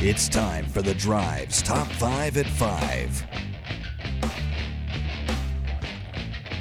[0.00, 3.26] It's time for the Drive's Top 5 at 5.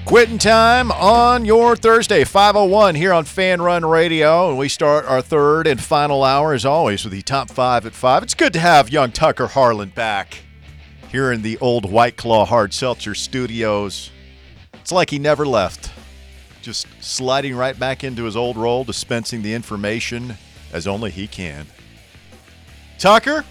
[0.05, 4.49] Quitting time on your Thursday, 501 here on Fan Run Radio.
[4.49, 7.93] And we start our third and final hour, as always, with the top five at
[7.93, 8.23] five.
[8.23, 10.39] It's good to have young Tucker Harlan back
[11.11, 14.09] here in the old White Claw Hard Seltzer studios.
[14.73, 15.91] It's like he never left.
[16.63, 20.37] Just sliding right back into his old role, dispensing the information
[20.73, 21.67] as only he can.
[22.97, 23.45] Tucker,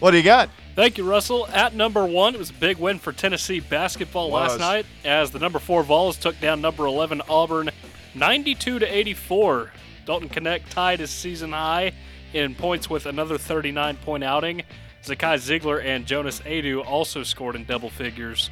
[0.00, 0.50] what do you got?
[0.76, 1.46] Thank you, Russell.
[1.48, 4.52] At number one, it was a big win for Tennessee basketball Was.
[4.52, 7.70] last night as the number four Vols took down number 11 Auburn
[8.14, 9.72] 92 to 84.
[10.06, 11.92] Dalton Knecht tied his season high
[12.32, 14.62] in points with another 39 point outing.
[15.02, 18.50] Zakai Zeigler and Jonas Aidoo also scored in double figures.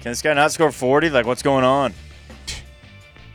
[0.00, 1.10] Can this guy not score 40?
[1.10, 1.92] Like, what's going on?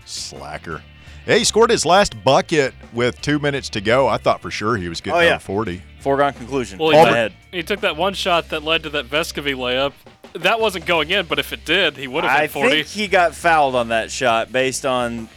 [0.06, 0.82] Slacker.
[1.26, 4.08] Yeah, he scored his last bucket with two minutes to go.
[4.08, 5.36] I thought for sure he was getting Oh, yeah.
[5.36, 5.82] over 40.
[6.00, 6.80] Foregone conclusion.
[6.80, 9.94] Well, he, my took- he took that one shot that led to that Vescovi layup.
[10.34, 12.70] That wasn't going in, but if it did, he would have I hit 40.
[12.70, 15.30] think he got fouled on that shot based on.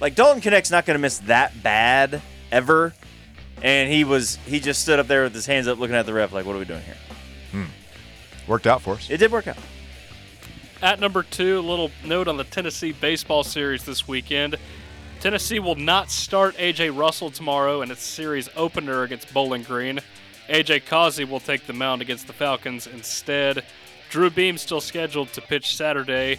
[0.00, 2.20] Like, Dalton Knecht's not going to miss that bad
[2.52, 2.92] ever.
[3.62, 6.12] And he was, he just stood up there with his hands up looking at the
[6.12, 6.96] ref, like, what are we doing here?
[7.50, 7.64] Hmm.
[8.46, 9.08] Worked out for us.
[9.10, 9.56] It did work out.
[10.80, 14.56] At number two, a little note on the Tennessee baseball series this weekend.
[15.18, 16.90] Tennessee will not start A.J.
[16.90, 19.98] Russell tomorrow in its series opener against Bowling Green.
[20.48, 20.80] A.J.
[20.80, 23.64] Causey will take the mound against the Falcons instead.
[24.08, 26.38] Drew Beam still scheduled to pitch Saturday.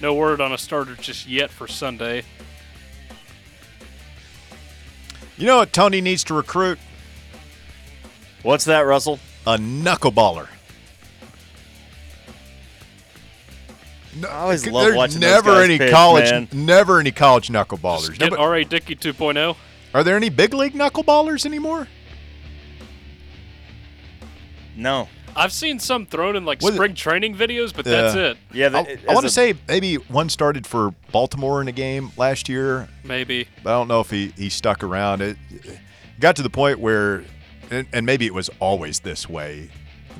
[0.00, 2.24] No word on a starter just yet for Sunday.
[5.36, 6.78] You know what Tony needs to recruit?
[8.42, 9.20] What's that, Russell?
[9.46, 10.48] A knuckleballer.
[14.16, 16.48] No, I always love there's watching those never guys any pitch, college, man.
[16.52, 18.06] never any college knuckleballers.
[18.06, 18.64] Just get Nobody- R.A.
[18.64, 19.12] Dickey oh.
[19.12, 19.56] 2.0.
[19.92, 21.88] are there any big league knuckleballers anymore?
[24.76, 25.08] No.
[25.36, 28.22] I've seen some thrown in like Was it- spring training videos, but that's Yeah.
[28.22, 28.36] it.
[28.52, 32.12] Yeah, I, that, as want to say maybe one started for Baltimore in a game
[32.16, 32.88] last year.
[33.02, 33.48] Maybe.
[33.62, 35.22] But I don't know if he, he stuck around.
[35.22, 35.78] It, it
[36.20, 37.24] got to the point where,
[37.70, 39.70] and, and maybe it was always this way.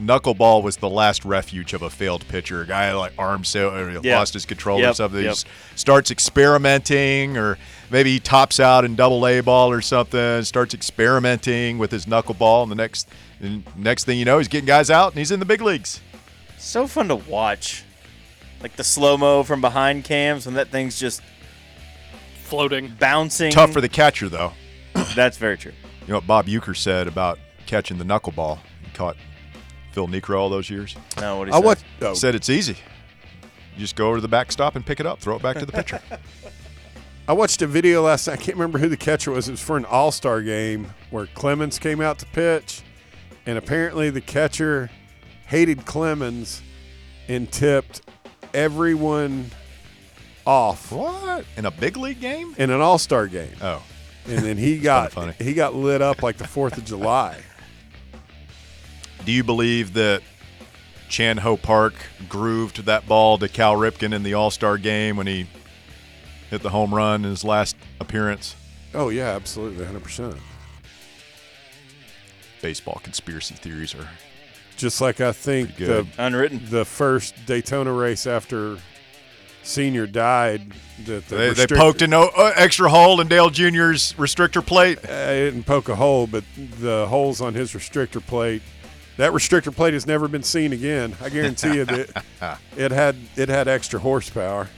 [0.00, 2.62] Knuckleball was the last refuge of a failed pitcher.
[2.62, 4.18] A guy like arm so, or Yeah.
[4.18, 5.20] lost his control or something.
[5.20, 5.32] He yep.
[5.34, 5.46] just
[5.76, 7.58] starts experimenting, or
[7.90, 10.42] maybe he tops out in double A ball or something.
[10.42, 13.08] Starts experimenting with his knuckleball, and the next
[13.40, 16.00] and next thing you know, he's getting guys out, and he's in the big leagues.
[16.58, 17.84] so fun to watch.
[18.62, 21.20] Like the slow mo from behind cams when that thing's just
[22.44, 22.94] Floating.
[22.98, 23.50] bouncing.
[23.50, 24.52] Tough for the catcher, though.
[25.14, 25.72] That's very true.
[26.02, 28.58] You know what Bob Uecker said about catching the knuckleball?
[28.84, 29.16] He caught
[29.94, 30.96] Phil Niekro all those years.
[31.20, 31.84] No, what do I you say?
[32.02, 32.76] Oh, Said it's easy.
[33.74, 35.64] You just go over to the backstop and pick it up, throw it back to
[35.66, 36.00] the pitcher.
[37.28, 38.34] I watched a video last night.
[38.34, 39.48] I can't remember who the catcher was.
[39.48, 42.82] It was for an All Star game where Clemens came out to pitch,
[43.46, 44.90] and apparently the catcher
[45.46, 46.60] hated Clemens
[47.28, 48.02] and tipped
[48.52, 49.50] everyone
[50.46, 51.44] off what?
[51.56, 52.54] In a big league game?
[52.58, 53.52] in an All Star game.
[53.62, 53.82] Oh.
[54.26, 55.34] And then he got funny.
[55.38, 57.38] he got lit up like the Fourth of July.
[59.24, 60.22] Do you believe that
[61.08, 61.94] Chan Ho Park
[62.28, 65.46] grooved that ball to Cal Ripken in the All Star game when he
[66.50, 68.54] hit the home run in his last appearance?
[68.94, 70.36] Oh yeah, absolutely, hundred percent.
[72.62, 74.08] Baseball conspiracy theories are.
[74.76, 76.06] Just like I think Pretty the.
[76.18, 76.60] Unwritten.
[76.70, 78.78] the first Daytona race after
[79.62, 80.72] Senior died,
[81.06, 84.98] that the They, they poked an o- uh, extra hole in Dale Jr.'s restrictor plate.
[85.04, 86.44] I didn't poke a hole, but
[86.80, 88.62] the holes on his restrictor plate,
[89.16, 91.16] that restrictor plate has never been seen again.
[91.22, 92.24] I guarantee you that
[92.76, 94.68] it had it had extra horsepower.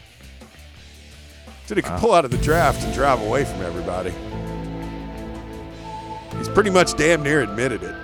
[1.67, 4.15] Dude, he could pull out of the draft and drive away from everybody.
[6.39, 7.95] He's pretty much damn near admitted it.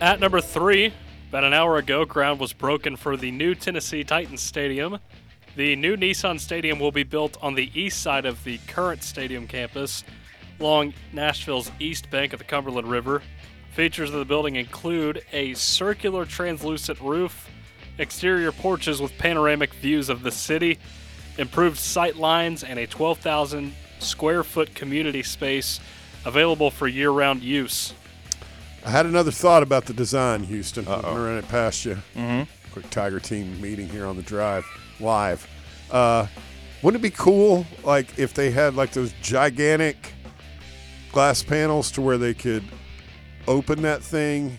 [0.00, 0.92] At number three,
[1.30, 4.98] about an hour ago, ground was broken for the new Tennessee Titans Stadium.
[5.56, 9.46] The new Nissan Stadium will be built on the east side of the current stadium
[9.46, 10.04] campus,
[10.58, 13.22] along Nashville's east bank of the Cumberland River.
[13.80, 17.48] Features of the building include a circular translucent roof,
[17.96, 20.78] exterior porches with panoramic views of the city,
[21.38, 25.80] improved sight lines, and a 12,000 square foot community space
[26.26, 27.94] available for year round use.
[28.84, 30.86] I had another thought about the design, Houston.
[30.86, 31.94] I'm going to run it past you.
[32.14, 32.72] Mm-hmm.
[32.72, 34.66] Quick Tiger team meeting here on the drive
[35.00, 35.48] live.
[35.90, 36.26] Uh,
[36.82, 40.12] wouldn't it be cool, like, if they had like those gigantic
[41.12, 42.62] glass panels to where they could
[43.50, 44.58] open that thing?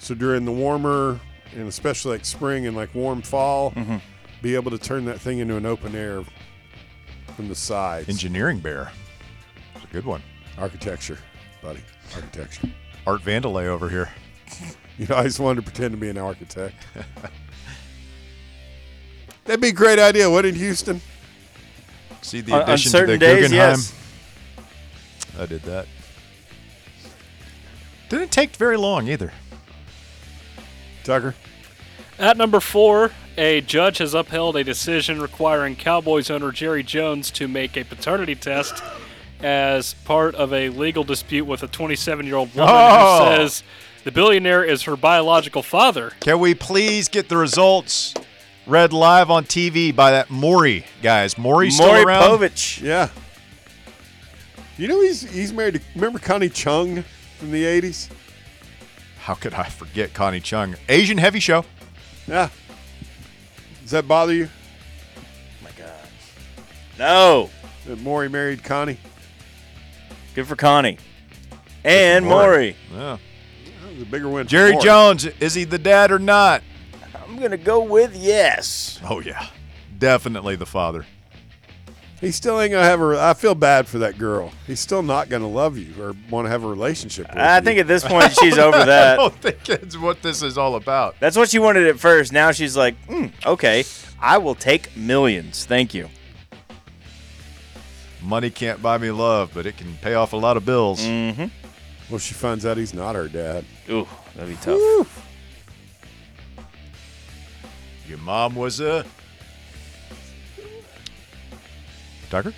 [0.00, 1.18] So during the warmer
[1.54, 3.96] and especially like spring and like warm fall, mm-hmm.
[4.42, 6.22] be able to turn that thing into an open air
[7.36, 8.08] from the sides.
[8.08, 8.90] Engineering bear.
[9.76, 10.22] It's a good one.
[10.58, 11.18] Architecture,
[11.62, 11.80] buddy.
[12.14, 12.68] Architecture.
[13.06, 14.10] Art Vandelay over here.
[14.98, 16.74] You know, I just wanted to pretend to be an architect.
[19.44, 21.00] That'd be a great idea, wouldn't it, Houston?
[22.20, 23.78] See the On- on addition to the days, Guggenheim.
[23.78, 23.94] yes.
[25.38, 25.86] I did that.
[28.08, 29.32] Didn't take very long either.
[31.04, 31.34] Tucker?
[32.18, 37.46] At number four, a judge has upheld a decision requiring Cowboys owner Jerry Jones to
[37.46, 38.82] make a paternity test
[39.40, 43.24] as part of a legal dispute with a 27 year old woman Oh.
[43.24, 43.62] who says
[44.02, 46.12] the billionaire is her biological father.
[46.20, 48.14] Can we please get the results
[48.66, 51.38] read live on TV by that Maury guys?
[51.38, 52.22] Maury still Maury around?
[52.40, 52.82] Povich.
[52.82, 53.10] Yeah.
[54.76, 57.04] You know he's he's married to remember Connie Chung
[57.38, 58.08] from the eighties?
[59.20, 60.74] How could I forget Connie Chung?
[60.88, 61.64] Asian heavy show.
[62.26, 62.48] Yeah.
[63.82, 64.48] Does that bother you?
[65.16, 65.92] Oh my God.
[66.98, 67.50] No.
[67.86, 68.98] That Maury married Connie?
[70.34, 70.98] Good for Connie.
[71.84, 72.76] And Maury.
[72.92, 73.02] Maury.
[73.02, 73.18] Yeah.
[73.82, 74.44] That was a bigger win.
[74.44, 74.84] for Jerry Maury.
[74.84, 76.62] Jones, is he the dad or not?
[77.26, 79.00] I'm going to go with yes.
[79.08, 79.46] Oh yeah,
[79.98, 81.06] definitely the father.
[82.20, 83.20] He still ain't gonna have a.
[83.20, 84.52] I feel bad for that girl.
[84.66, 87.64] He's still not gonna love you or want to have a relationship with I you.
[87.64, 88.80] think at this point she's over that.
[88.80, 89.16] I that.
[89.16, 91.14] don't think that's what this is all about.
[91.20, 92.32] That's what she wanted at first.
[92.32, 93.84] Now she's like, mm, okay,
[94.20, 95.64] I will take millions.
[95.64, 96.08] Thank you.
[98.20, 101.00] Money can't buy me love, but it can pay off a lot of bills.
[101.00, 101.46] Mm-hmm.
[102.10, 103.64] Well, she finds out he's not her dad.
[103.90, 105.24] Ooh, that'd be tough.
[108.08, 109.04] Your mom was a
[112.30, 112.52] Tucker.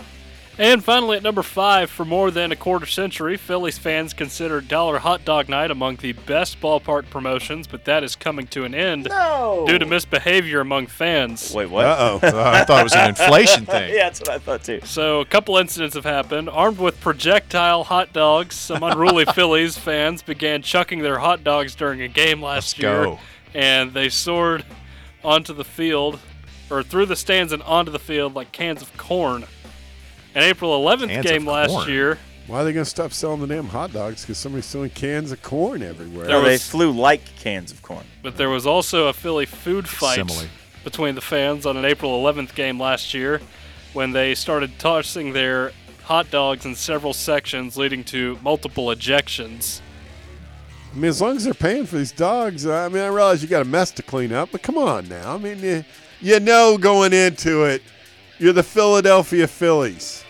[0.58, 4.98] And finally, at number five, for more than a quarter century, Phillies fans considered Dollar
[4.98, 9.06] Hot Dog Night among the best ballpark promotions, but that is coming to an end
[9.08, 9.64] No.
[9.66, 11.54] due to misbehavior among fans.
[11.54, 11.86] Wait, what?
[11.86, 12.42] Uh oh.
[12.42, 13.94] I thought it was an inflation thing.
[13.94, 14.80] yeah, that's what I thought too.
[14.84, 16.50] So, a couple incidents have happened.
[16.50, 22.02] Armed with projectile hot dogs, some unruly Phillies fans began chucking their hot dogs during
[22.02, 23.18] a game last Let's year, go.
[23.54, 24.66] and they soared
[25.24, 26.18] onto the field,
[26.70, 29.44] or through the stands and onto the field like cans of corn.
[30.34, 31.88] An April 11th Cans game last corn?
[31.88, 34.22] year, Why are they gonna stop selling the damn hot dogs?
[34.22, 36.26] Because somebody's selling cans of corn everywhere.
[36.26, 38.04] There No, they flew like cans of corn.
[38.22, 40.48] but there was also a Philly food fight Simile.
[40.84, 43.40] between the fans on an April 11th game last year
[43.92, 45.72] when they started tossing their
[46.04, 49.80] hot dogs in several sections, leading to multiple ejections.
[50.92, 53.48] I mean, as long as they're paying for these dogs, I mean, I realize you
[53.48, 55.34] got a mess to clean up, but come on now.
[55.34, 55.84] I mean, you,
[56.20, 57.82] you know going into it,
[58.40, 60.24] you're the Philadelphia Phillies.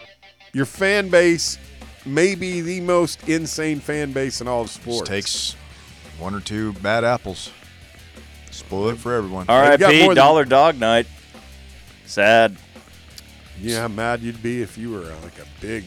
[0.53, 1.59] Your fan base
[2.05, 5.09] may be the most insane fan base in all of Just sports.
[5.09, 5.57] takes
[6.19, 7.51] one or two bad apples.
[8.51, 9.47] Spoil it for everyone.
[9.47, 10.07] got more R.I.P.
[10.09, 11.07] than- Dollar Dog Night.
[12.05, 12.57] Sad.
[13.61, 15.85] You know how mad you'd be if you were uh, like a big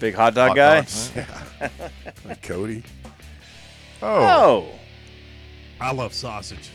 [0.00, 0.76] Big hot dog Hot guy.
[0.80, 1.10] dogs.
[2.24, 2.82] like Cody.
[4.00, 4.68] Oh, Oh.
[5.80, 6.70] I love sausage.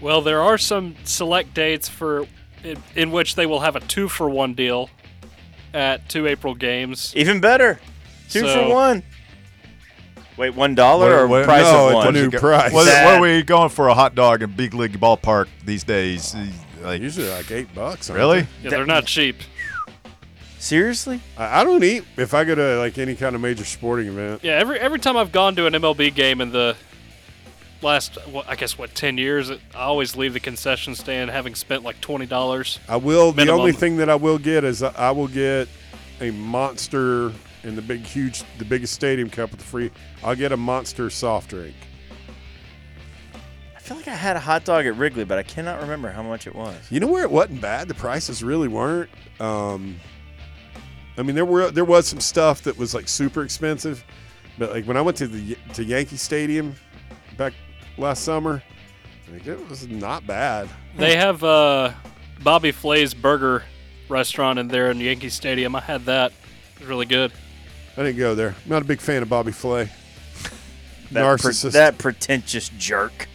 [0.00, 2.26] Well, there are some select dates for
[2.64, 4.90] in, in which they will have a two for one deal
[5.74, 7.12] at two April games.
[7.16, 7.78] Even better.
[8.28, 9.02] Two So- for one.
[10.36, 12.14] Wait, one dollar or What- what- price no, of it's one?
[12.14, 12.72] new price.
[12.72, 16.34] What, what are we going for a hot dog in big league ballpark these days?
[16.82, 18.08] Like Usually like eight bucks.
[18.08, 18.40] aren't really?
[18.42, 18.48] they?
[18.62, 19.36] Yeah, they're not cheap.
[20.58, 21.20] Seriously?
[21.36, 24.42] I, I don't eat if I go to like any kind of major sporting event.
[24.44, 26.76] Yeah, every every time I've gone to an MLB game in the
[27.82, 31.82] last, what, I guess, what ten years, I always leave the concession stand having spent
[31.82, 32.78] like twenty dollars.
[32.88, 33.32] I will.
[33.32, 35.68] The only thing that I will get is I, I will get
[36.20, 37.32] a monster
[37.62, 39.90] in the big, huge, the biggest stadium cup with the free.
[40.22, 41.76] I'll get a monster soft drink.
[43.76, 46.22] I feel like I had a hot dog at Wrigley, but I cannot remember how
[46.22, 46.76] much it was.
[46.90, 47.88] You know where it wasn't bad?
[47.88, 49.10] The prices really weren't.
[49.40, 49.96] Um,
[51.18, 54.04] I mean, there were there was some stuff that was like super expensive,
[54.58, 56.74] but like when I went to the to Yankee Stadium
[57.36, 57.52] back
[58.00, 58.62] last summer,
[59.32, 60.68] like it was not bad.
[60.96, 61.92] They have uh,
[62.42, 63.62] Bobby Flay's Burger
[64.08, 65.76] restaurant in there in Yankee Stadium.
[65.76, 66.32] I had that.
[66.74, 67.32] It was really good.
[67.96, 68.54] I didn't go there.
[68.64, 69.90] I'm not a big fan of Bobby Flay.
[71.12, 71.72] That, pre- Narcissist.
[71.72, 73.26] that pretentious jerk.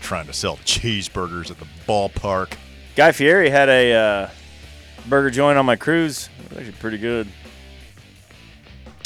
[0.00, 2.54] Trying to sell cheeseburgers at the ballpark.
[2.96, 4.30] Guy Fieri had a uh,
[5.10, 6.30] burger joint on my cruise.
[6.38, 7.28] It was actually pretty good.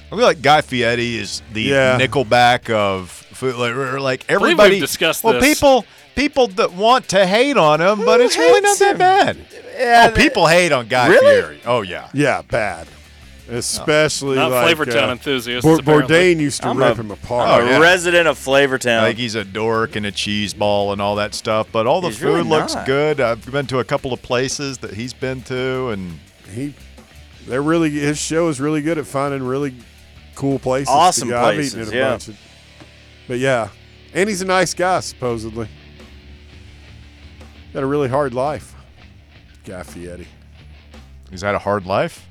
[0.06, 1.98] I feel like Guy Fieri is the Yeah.
[1.98, 3.56] Nickelback of food.
[3.56, 5.54] Like, or like believe we've everybody discussed Well, this.
[5.58, 5.84] people
[6.14, 8.98] people that want to hate on him, but it's really not that him?
[8.98, 9.36] bad.
[9.78, 11.40] Yeah, oh, people hate on Guy Really?
[11.40, 11.60] Fieri.
[11.66, 12.08] Oh yeah.
[12.12, 12.86] yeah, bad.
[13.48, 15.66] Especially Not like Flavortown uh, enthusiasts.
[15.66, 17.48] Bour- Bourdain used to I'm rip a- him apart.
[17.62, 17.78] Oh, a yeah.
[17.80, 19.02] resident of Flavortown.
[19.02, 22.08] Like he's a dork and a cheese ball and all that stuff, but all the
[22.08, 22.86] He's food really looks not.
[22.86, 23.20] good.
[23.20, 26.18] I've been to a couple of places that he's been to, and
[26.52, 26.72] he,
[27.46, 29.74] they're really his show is really good at finding really
[30.34, 30.88] cool places.
[30.88, 31.42] to Awesome go.
[31.42, 32.10] I've eaten places, a yeah.
[32.10, 32.38] bunch of-
[33.28, 33.68] but yeah,
[34.14, 35.68] and he's a nice guy supposedly.
[37.72, 38.74] Got a really hard life,
[39.64, 40.26] Guy Fieri.
[41.30, 42.28] He's had a hard life.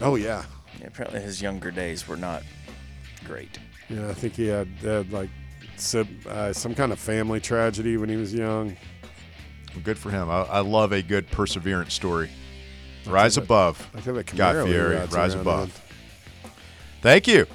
[0.00, 0.44] Oh yeah,
[0.80, 2.42] Yeah, apparently his younger days were not
[3.24, 3.58] great.
[3.88, 4.08] yeah.
[4.08, 5.30] I think he had, had like
[5.76, 8.76] some, uh, some kind of family tragedy when he was young.
[9.84, 10.28] Good for him.
[10.28, 12.28] I, I love a good perseverance story.
[13.06, 13.88] Rise above.
[13.94, 15.82] I think that Guy Camaro he Fieri, rise around above.
[17.00, 17.46] Thank you.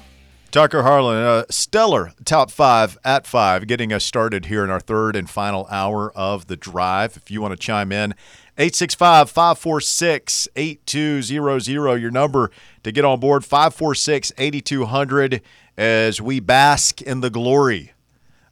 [0.50, 5.28] Tucker Harlan, stellar top five at five, getting us started here in our third and
[5.28, 7.18] final hour of the drive.
[7.18, 8.14] If you want to chime in,
[8.56, 11.66] 865 546 8200,
[12.00, 12.50] your number
[12.82, 15.42] to get on board, 546 8200,
[15.76, 17.92] as we bask in the glory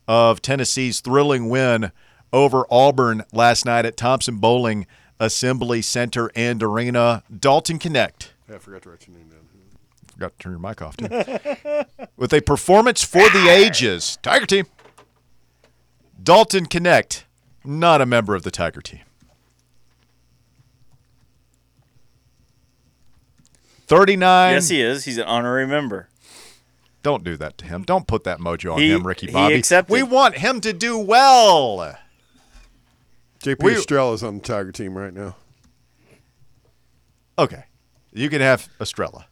[0.07, 1.93] of Tennessee's thrilling win
[2.31, 4.87] over Auburn last night at Thompson Boling
[5.19, 7.23] Assembly Center and Arena.
[7.35, 8.33] Dalton Knecht.
[8.50, 9.46] Yeah, I forgot to write your name down.
[10.16, 10.96] Forgot to turn your mic off.
[10.96, 11.06] Too.
[12.16, 14.64] With a performance for the ages, Tiger Team.
[16.23, 17.25] Dalton Knecht,
[17.64, 19.00] not a member of the Tiger Team.
[23.88, 24.52] 39.
[24.54, 25.04] yes, he is.
[25.04, 26.08] He's an honorary member.
[27.02, 27.82] Don't do that to him.
[27.85, 29.54] Don't put that mojo on He- him, Ricky he Bobby.
[29.54, 29.92] accepted.
[29.92, 31.96] We want him to do well.
[33.40, 35.37] JP We- Estrella's on the Tiger team right now.
[37.38, 37.64] Okay.
[38.12, 39.26] You can have Estrella.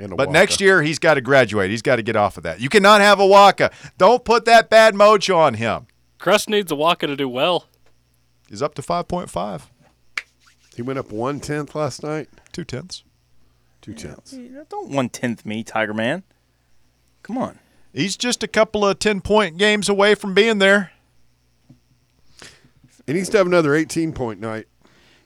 [0.00, 0.38] And a But Waka.
[0.38, 1.70] next year, he's got to graduate.
[1.70, 2.60] He's got to get off of that.
[2.60, 3.70] You cannot have a Waka.
[3.98, 5.86] Don't put that bad mojo on him.
[6.18, 7.66] Cress needs a Waka to do well.
[8.48, 9.62] He's up to 5.5.
[10.74, 12.28] he went up one tenth last night.
[12.52, 13.04] Two tenths.
[13.80, 14.36] Two tenths.
[14.68, 16.22] Don't one tenth me, Tiger Man.
[17.22, 17.58] Come on.
[17.92, 20.92] He's just a couple of 10 point games away from being there.
[23.06, 24.66] He needs to have another 18 point night.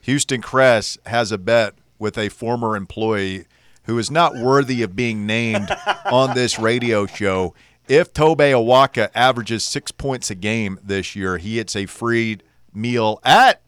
[0.02, 3.46] Houston Cress has a bet with a former employee
[3.84, 5.68] who is not worthy of being named
[6.10, 7.54] on this radio show.
[7.88, 12.38] If Tobe Awaka averages six points a game this year, he gets a free
[12.72, 13.60] meal at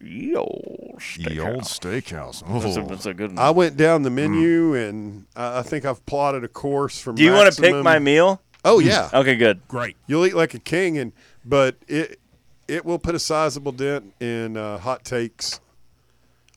[0.00, 2.42] Ye Olde Steak House.
[2.46, 2.86] That's a, Oh.
[2.86, 3.38] that's a good one.
[3.38, 7.16] I went down the menu and I I think I've plotted a course from.
[7.16, 8.40] Do you want to pick my meal?
[8.64, 9.60] Oh yeah, Okay, good.
[9.68, 9.96] Great.
[10.06, 11.12] you'll eat like a king, and
[11.44, 12.20] but it
[12.68, 15.60] it will put a sizable dent in uh, hot takes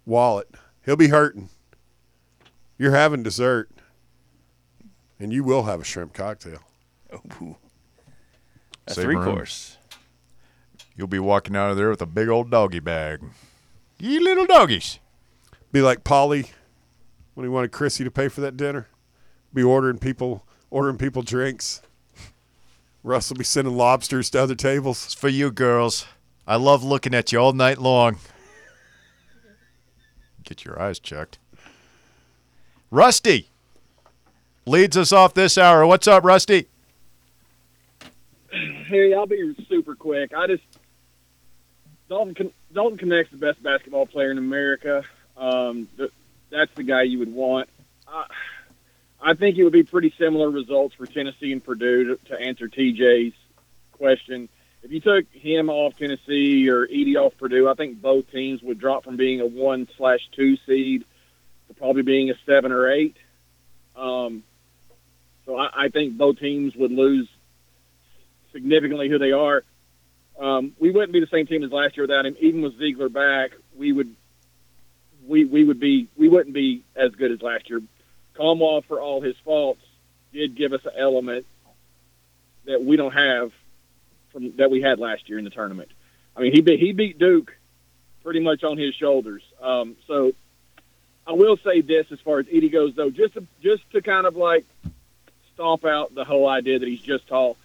[0.05, 0.49] wallet.
[0.85, 1.49] He'll be hurting.
[2.79, 3.69] You're having dessert,
[5.19, 6.61] and you will have a shrimp cocktail.
[7.11, 7.19] A
[8.87, 9.25] Save three room.
[9.25, 9.77] course.
[10.95, 13.21] You'll be walking out of there with a big old doggy bag.
[13.99, 14.99] Ye little doggies.
[15.73, 16.51] Be like Paulie
[17.33, 18.87] when he wanted Chrissy to pay for that dinner.
[19.53, 21.81] Be ordering people ordering people drinks.
[23.03, 25.05] Russ will be sending lobsters to other tables.
[25.05, 26.05] It's for you girls.
[26.47, 28.17] I love looking at you all night long.
[30.43, 31.39] Get your eyes checked.
[32.91, 33.49] Rusty
[34.65, 35.85] leads us off this hour.
[35.85, 36.67] What's up, Rusty?
[38.51, 40.33] Hey, I'll be super quick.
[40.33, 40.63] I just
[42.07, 45.03] Dalton Dalton Knecht's the best basketball player in America.
[45.37, 46.11] Um, th-
[46.49, 47.69] that's the guy you would want.
[48.07, 48.25] I,
[49.21, 52.67] I think it would be pretty similar results for Tennessee and Purdue to, to answer
[52.67, 53.33] TJ's
[53.91, 54.49] question.
[54.81, 58.79] If you took him off Tennessee or Edey off Purdue, I think both teams would
[58.79, 61.05] drop from being a one slash two seed
[61.69, 63.15] to probably being a seven or eight.
[63.95, 64.43] Um,
[65.45, 67.27] so I, I think both teams would lose
[68.51, 69.63] significantly who they are.
[70.39, 72.35] Um, we wouldn't be the same team as last year without him.
[72.39, 74.13] Even with Zeigler back, we would
[75.27, 77.81] we we would be we wouldn't be as good as last year.
[78.35, 79.81] Nkamhoua, for all his faults,
[80.31, 81.45] did give us an element
[82.65, 83.51] that we don't have
[84.31, 85.89] from that we had last year in the tournament.
[86.35, 87.55] I mean, he beat he beat Duke
[88.23, 89.43] pretty much on his shoulders.
[89.61, 90.33] Um, so
[91.29, 94.25] I will say this as far as Edey goes, though, just to, just to kind
[94.25, 94.65] of like
[95.53, 97.55] stomp out the whole idea that he's just tall.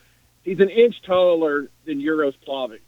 [0.43, 2.81] He's an inch taller than Uros Plavsic.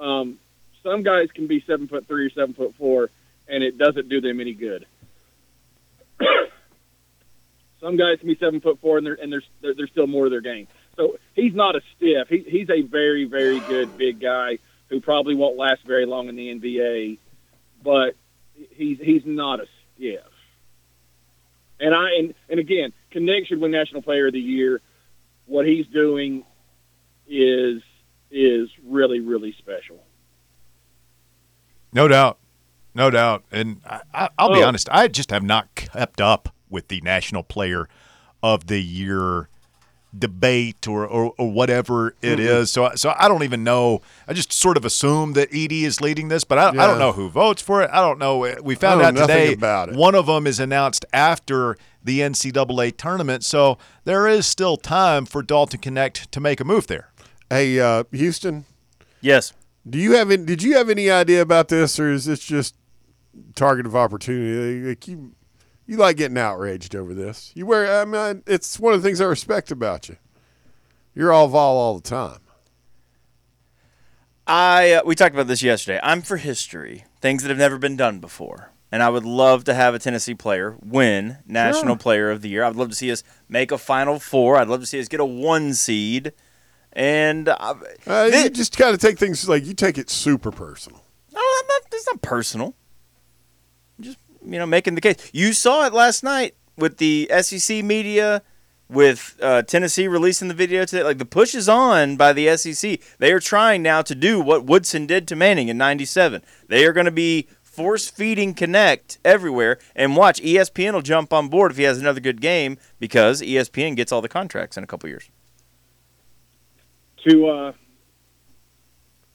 [0.00, 0.40] Um,
[0.82, 3.10] some guys can be seven foot three or seven foot four,
[3.46, 4.84] and it doesn't do them any good.
[7.80, 10.24] some guys can be seven foot four, and they're and there's they're, they're still more
[10.24, 10.66] to their game.
[10.96, 12.28] So he's not a stiff.
[12.28, 14.58] He, he's a very very good big guy
[14.88, 17.18] who probably won't last very long in the NBA,
[17.84, 18.16] but
[18.70, 20.20] he's he's not a stiff.
[21.78, 24.80] And I and, and again, connection with National Player of the Year.
[25.46, 26.44] What he's doing
[27.26, 27.82] is
[28.30, 29.98] is really really special.
[31.92, 32.38] No doubt.
[32.94, 33.44] No doubt.
[33.50, 34.66] And I, I, I'll be Oh.
[34.68, 37.88] honest, I just have not kept up with the National Player
[38.42, 39.48] of the Year
[40.18, 42.70] debate or, or, or whatever it is.
[42.72, 44.02] So so I don't even know.
[44.26, 47.12] I just sort of assume that Edey is leading this, but I, I don't know
[47.12, 47.90] who votes for it.
[47.92, 48.38] I don't know.
[48.62, 49.94] We found out today about it.
[49.96, 55.42] one of them is announced after the NCAA tournament, so there is still time for
[55.42, 57.12] Dalton Knecht to make a move there.
[57.50, 58.64] Hey, uh, Houston,
[59.20, 59.52] Yes.
[59.88, 62.74] do you have any, did you have any idea about this, or is this just
[63.54, 64.88] target of opportunity?
[64.88, 65.32] Like you,
[65.90, 67.50] you like getting outraged over this.
[67.56, 68.00] You wear.
[68.00, 70.18] I mean, it's one of the things I respect about you.
[71.16, 72.38] You're all vol all the time.
[74.46, 75.98] I uh, we talked about this yesterday.
[76.00, 79.74] I'm for history, things that have never been done before, and I would love to
[79.74, 82.62] have a Tennessee player win National Player of the Year.
[82.62, 84.58] I'd love to see us make a Final Four.
[84.58, 86.32] I'd love to see us get a one seed,
[86.92, 87.74] and uh,
[88.06, 91.04] Uh, you just kind of take things like you take it super personal.
[91.32, 92.76] No, I'm not, it's not personal.
[94.44, 95.30] You know, making the case.
[95.32, 98.42] You saw it last night with the SEC media,
[98.88, 101.02] with uh, Tennessee releasing the video today.
[101.02, 103.00] Like the push is on by the SEC.
[103.18, 106.42] They are trying now to do what Woodson did to Manning in '97.
[106.68, 111.48] They are going to be force feeding Knecht everywhere, and watch ESPN will jump on
[111.48, 114.86] board if he has another good game because ESPN gets all the contracts in a
[114.86, 115.30] couple years.
[117.28, 117.72] to uh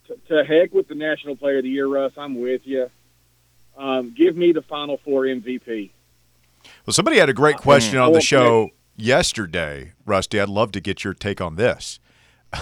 [0.08, 2.12] to, to heck with the national player of the year, Russ.
[2.18, 2.90] I'm with you.
[3.78, 5.92] Um, give me the Final Four MVP.
[6.86, 10.40] Well, somebody had a great question on the show yesterday, Rusty.
[10.40, 12.00] I'd love to get your take on this.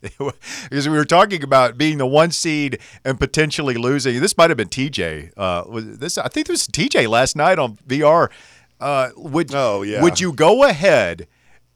[0.00, 4.20] because we were talking about being the one seed and potentially losing.
[4.20, 5.32] This might have been TJ.
[5.36, 5.64] Uh,
[5.96, 8.30] this I think this was TJ last night on VR.
[8.80, 10.02] Uh, would Oh, yeah.
[10.02, 11.26] would you go ahead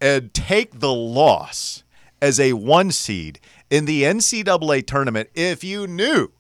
[0.01, 1.83] and take the loss
[2.21, 6.31] as a one seed in the NCAA tournament if you knew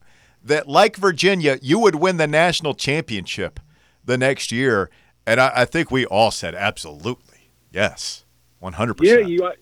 [0.44, 3.60] that, like Virginia, you would win the national championship
[4.04, 4.90] the next year?
[5.26, 8.24] And I, I think we all said absolutely yes,
[8.58, 9.20] one hundred percent.
[9.22, 9.44] Yeah, you.
[9.44, 9.52] uh,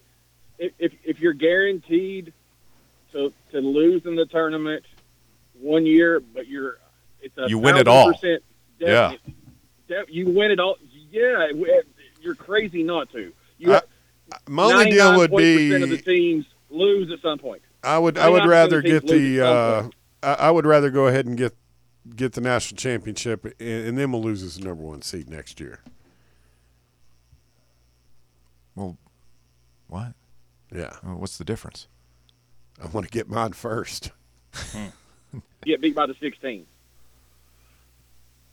[0.58, 2.32] If if, if you're guaranteed
[3.12, 4.84] to to lose in the tournament
[5.60, 6.78] one year, but you're
[7.20, 8.12] it's a You win it all.
[8.12, 8.42] percent
[8.78, 9.14] Yeah.
[9.88, 10.76] def- you win it all.
[11.10, 11.48] Yeah,
[12.20, 13.32] you're crazy not to.
[13.58, 13.82] You I-
[14.46, 17.62] My only deal would 99% of the teams lose at some point.
[17.82, 19.88] I would I would rather of the teams get the uh.
[20.22, 21.54] I, I would rather go ahead and get
[22.16, 25.60] get the national championship and, and then we'll lose as the number one seed next
[25.60, 25.80] year.
[28.74, 28.96] Well,
[29.88, 30.14] what?
[30.74, 31.88] Yeah, Uh, What's the difference?
[32.82, 34.12] I want to get mine first.
[35.64, 36.66] get beat by the 16.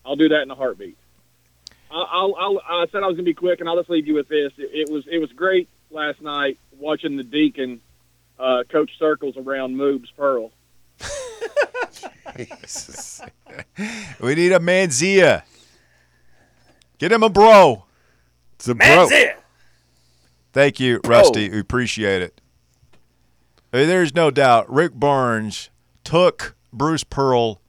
[0.04, 0.96] I'll do that in a heartbeat.
[1.90, 4.06] I- I'll, I'll, I said I was going to be quick, and I'll just leave
[4.06, 4.52] you with this.
[4.58, 7.80] It, it was it was great last night watching the Deacon
[8.38, 10.50] uh, coach circles around Moobs Pearl.
[14.20, 15.42] We need a Manzia.
[16.98, 17.84] Get him a bro.
[18.54, 19.08] It's a bro.
[20.52, 21.48] Thank you, Rusty.
[21.48, 21.52] Oh.
[21.52, 22.40] We appreciate it.
[23.72, 25.70] Hey, There's no doubt Rick Barnes
[26.04, 27.60] took Bruce Pearl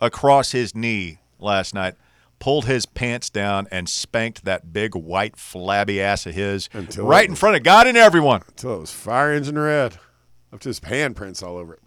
[0.00, 1.94] across his knee last night,
[2.38, 7.22] pulled his pants down, and spanked that big white flabby ass of his Until right
[7.22, 8.42] it in was- front of God and everyone.
[8.48, 9.98] Until it was fire engine red.
[10.52, 11.80] Up to his handprints all over it.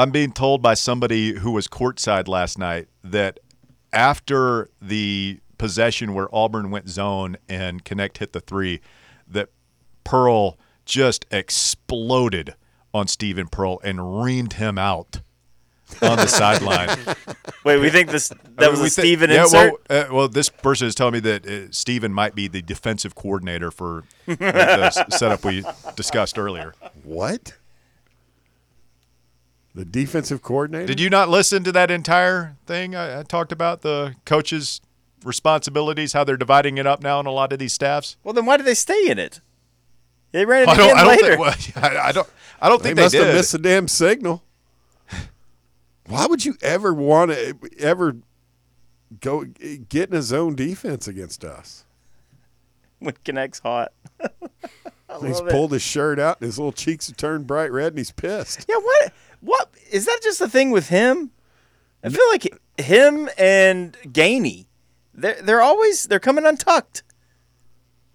[0.00, 3.38] I'm being told by somebody who was courtside last night that
[3.92, 8.80] after the possession where Auburn went zone and Knecht hit the three,
[9.28, 9.50] that
[10.02, 12.54] Pearl just exploded
[12.94, 15.20] on Steven Pearl and reamed him out
[16.00, 16.96] on the sideline.
[17.64, 19.74] Wait, we think this I that mean, was we a thi- Steven yeah, insert.
[19.90, 23.14] Well, uh, well, this person is telling me that uh, Stephen might be the defensive
[23.14, 25.62] coordinator for uh, the setup we
[25.94, 26.72] discussed earlier.
[27.04, 27.52] What?
[29.74, 30.86] The defensive coordinator?
[30.86, 32.94] Did you not listen to that entire thing?
[32.96, 34.80] I, I talked about the coaches'
[35.24, 38.16] responsibilities, how they're dividing it up now in a lot of these staffs.
[38.24, 39.40] Well, then why did they stay in it?
[40.32, 40.98] They ran it I again don't.
[40.98, 41.36] I don't later.
[41.36, 41.76] think.
[41.76, 42.28] Well, I, I don't.
[42.60, 44.42] I don't They think they, must have missed the damn signal.
[46.06, 48.16] Why would you ever want to ever
[49.20, 51.84] go get in a zone defense against us?
[52.98, 53.92] when Knecht's hot.
[54.20, 55.50] I He's love it.
[55.50, 58.66] pulled his shirt out, and his little cheeks have turned bright red, and he's pissed.
[58.68, 59.12] Yeah, what?
[59.40, 60.20] What is that?
[60.22, 61.30] Just a thing with him?
[62.02, 62.48] I feel like
[62.78, 64.66] him and Gainey,
[65.14, 67.02] they're they're always they're coming untucked.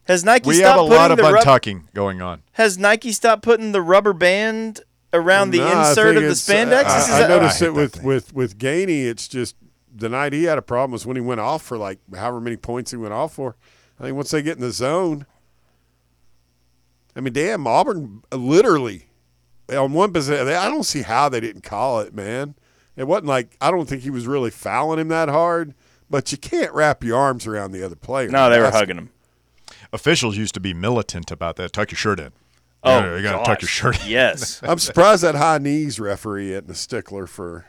[0.05, 2.43] Has Nike we stopped have a lot of putting the rub- untucking going on.
[2.53, 4.81] Has Nike stopped putting the rubber band
[5.13, 6.83] around the Nah, insert of the it's, uh, spandex?
[6.85, 9.05] I, Is I noticed it with, that with with Gainey.
[9.05, 9.55] It's just
[9.93, 12.57] the night he had a problem was when he went off for like however many
[12.57, 13.55] points he went off for.
[13.99, 15.25] I think once they get in the zone,
[17.15, 19.04] I mean, damn, Auburn literally
[19.69, 20.47] on one possession.
[20.47, 22.55] I don't see how they didn't call it, man.
[22.95, 25.73] It wasn't like I don't think he was really fouling him that hard,
[26.09, 28.29] but you can't wrap your arms around the other player.
[28.29, 29.09] no, they were That's- hugging him.
[29.91, 31.73] Officials used to be militant about that.
[31.73, 32.31] Tuck your shirt in.
[32.83, 34.11] Oh, you gotta, you gotta tuck your shirt in.
[34.11, 34.59] Yes.
[34.63, 37.65] I'm surprised that high knees referee isn't a stickler for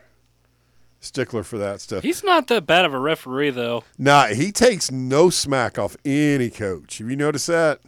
[1.00, 2.02] stickler for that stuff.
[2.02, 3.84] He's not that bad of a referee, though.
[3.96, 6.98] Nah, he takes no smack off any coach.
[6.98, 7.80] Have you noticed that?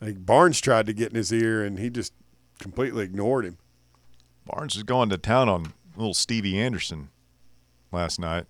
[0.00, 2.12] Like Barnes tried to get in his ear and he just
[2.58, 3.58] completely ignored him.
[4.44, 7.08] Barnes is going to town on little Stevie Anderson
[7.92, 8.46] last night.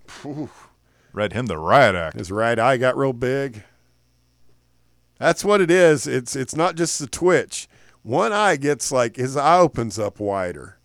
[1.12, 2.18] Read him the riot act.
[2.18, 3.62] His right eye got real big.
[5.18, 6.06] That's what it is.
[6.06, 7.68] It's it's not just the twitch.
[8.02, 10.78] One eye gets like his eye opens up wider,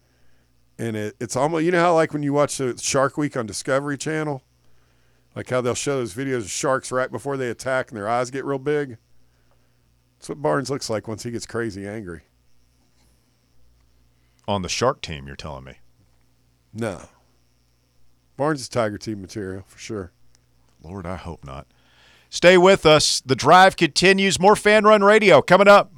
[0.80, 3.46] and it, it's almost you know how like when you watch the Shark Week on
[3.46, 4.42] Discovery Channel,
[5.36, 8.32] like how they'll show those videos of sharks right before they attack and their eyes
[8.32, 8.98] get real big.
[10.18, 12.22] That's what Barnes looks like once he gets crazy angry.
[14.52, 15.76] On the Shark team, you're telling me.
[16.74, 17.04] No,
[18.36, 20.12] Barnes is Tiger Team material for sure.
[20.84, 21.68] Lord, I hope not.
[22.30, 23.22] Stay with us.
[23.22, 24.42] The drive continues.
[24.42, 25.94] More fan run radio coming up.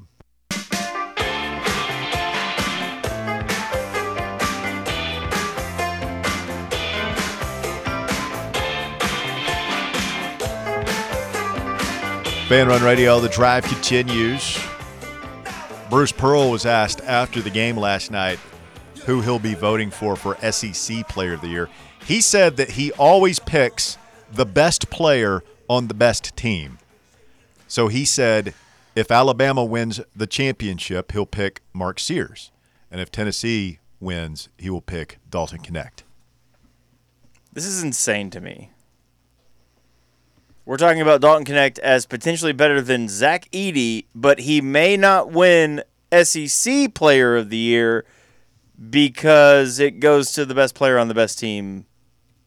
[12.48, 14.60] Fan Run Radio, the drive continues.
[15.94, 18.40] Bruce Pearl was asked after the game last night
[19.06, 21.70] who he'll be voting for for SEC Player of the Year.
[22.04, 24.00] He said that he always picks
[24.32, 26.80] the best player on the best team.
[27.68, 28.56] So he said
[28.96, 32.50] if Alabama wins the championship, he'll pick Mark Sears.
[32.90, 36.02] And if Tennessee wins, he will pick Dalton Knecht.
[37.54, 38.72] This is insane to me.
[40.66, 45.32] We're talking about Dalton Knecht as potentially better than Zach Edey, but he may not
[45.32, 45.84] win
[46.24, 48.06] SEC Player of the Year
[48.90, 51.86] because it goes to the best player on the best team.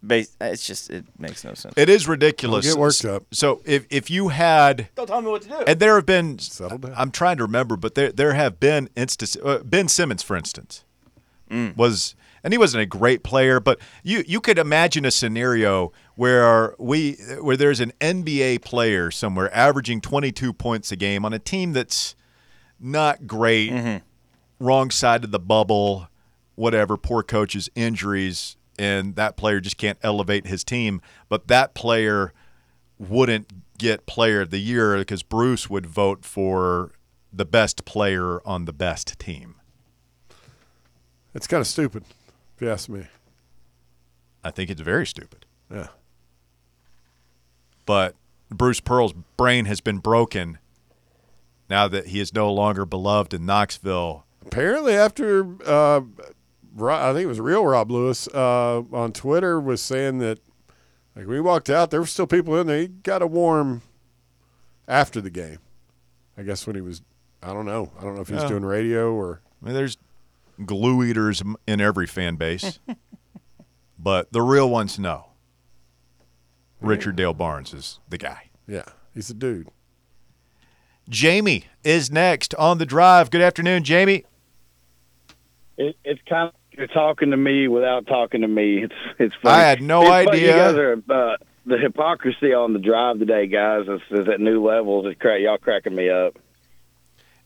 [0.07, 1.75] Base, it's just it makes no sense.
[1.77, 2.65] It is ridiculous.
[2.65, 3.25] Don't get worked up.
[3.33, 5.55] So if if you had Don't tell me what to do.
[5.67, 6.95] and there have been Settle down.
[6.97, 9.41] I'm trying to remember, but there there have been instances.
[9.43, 10.85] Uh, ben Simmons, for instance,
[11.51, 12.15] was
[12.47, 17.15] and he wasn't a great player, but you you could imagine a scenario where we
[17.41, 22.15] where there's an NBA player somewhere averaging 22 points a game on a team that's
[22.79, 24.65] not great, mm-hmm.
[24.65, 26.07] wrong side of the bubble,
[26.55, 31.01] whatever, poor coaches, injuries, and that player just can't elevate his team.
[31.29, 32.33] But that player
[32.97, 36.93] wouldn't get player of the year because Bruce would vote for
[37.33, 39.57] the best player on the best team.
[41.35, 42.05] It's kind of stupid,
[42.57, 43.07] if you ask me.
[44.43, 45.45] I think it's very stupid.
[45.71, 45.89] Yeah.
[47.85, 48.15] But
[48.51, 50.59] Bruce Pearl's brain has been broken
[51.69, 54.25] now that he is no longer beloved in Knoxville.
[54.45, 56.01] Apparently, after uh,
[56.81, 60.39] I think it was real Rob Lewis uh, on Twitter was saying that
[61.17, 62.79] like we walked out, there were still people in there.
[62.83, 63.83] He got a warm
[64.87, 65.59] after the game.
[66.39, 67.03] I guess when he was,
[67.43, 68.51] I don't know, I don't know if he was Yeah.
[68.51, 69.97] doing radio or I mean, there's
[70.65, 72.79] glue eaters in every fan base,
[73.99, 75.27] but the real ones know.
[76.81, 78.51] Richard Dale Barnes is the guy.
[78.67, 79.69] yeah, he's a dude.
[81.09, 83.31] Jamie is next on the drive.
[83.31, 84.25] Good afternoon, Jamie.
[85.79, 88.83] it, it's kind of you're talking to me without talking to me.
[88.85, 89.55] It's it's funny.
[89.63, 90.47] I had no It's idea.
[90.49, 90.93] You guys are
[91.33, 93.87] uh, the hypocrisy on the drive today, guys.
[93.89, 95.07] Is, is at new levels.
[95.07, 96.37] It's cra- y'all cracking me up.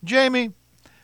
[0.03, 0.53] Jamie,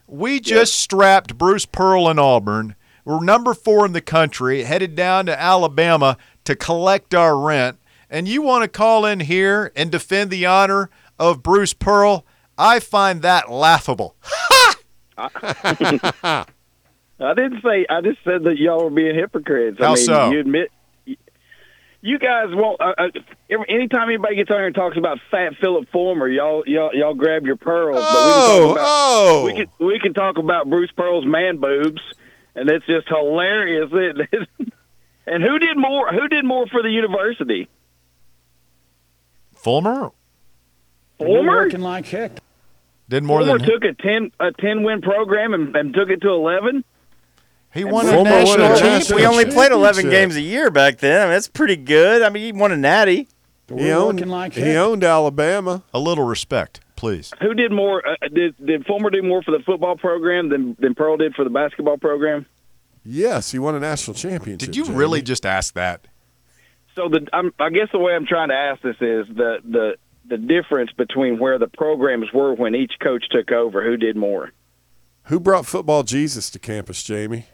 [0.07, 2.75] we just strapped Bruce Pearl in Auburn.
[3.05, 7.77] We're number four in the country, headed down to Alabama to collect our rent.
[8.09, 10.89] And you want to call in here and defend the honor
[11.19, 12.25] of Bruce Pearl?
[12.57, 14.15] I find that laughable.
[17.19, 17.85] I didn't say.
[17.89, 19.77] I just said that y'all were being hypocrites.
[19.79, 20.31] I How mean, so?
[20.31, 20.71] You admit.
[22.01, 22.79] You guys won't.
[22.79, 23.09] Uh, uh,
[23.67, 27.45] anytime anybody gets on here and talks about Fat Phillip Fulmer, y'all y'all y'all grab
[27.45, 27.97] your pearls.
[27.99, 29.45] Oh, but we can talk about, oh.
[29.45, 32.01] we can we can talk about Bruce Pearl's man boobs,
[32.55, 33.89] and it's just hilarious.
[33.91, 34.49] It,
[35.27, 36.11] and who did more?
[36.11, 37.67] Who did more for the university?
[39.55, 40.11] Fulmer
[41.17, 41.69] Fulmer.
[41.71, 42.39] like heck.
[43.09, 46.21] did more Fulmer than took a ten a ten win program and, and took it
[46.21, 46.83] to eleven.
[47.73, 49.15] He won a Fulmer won a national national championship.
[49.15, 51.21] we only played 11 games a year back then.
[51.21, 52.21] I mean, that's pretty good.
[52.21, 53.27] I mean, he won a natty.
[53.73, 54.77] He owned, like he heck.
[54.77, 55.83] owned Alabama.
[55.93, 57.33] A little respect, please.
[57.41, 58.01] Who did more?
[58.07, 61.43] Uh, did did Fulmer do more for the football program than than Pearl did for
[61.43, 62.45] the basketball program?
[63.03, 64.59] Yes, he won a national championship.
[64.59, 64.97] Did you Jamie.
[64.97, 66.07] really just ask that?
[66.95, 69.95] So the I'm, I guess the way I'm trying to ask this is the the
[70.29, 73.83] the difference between where the programs were when each coach took over.
[73.83, 74.51] Who did more?
[75.23, 77.47] Who brought football Jesus to campus, Jamie?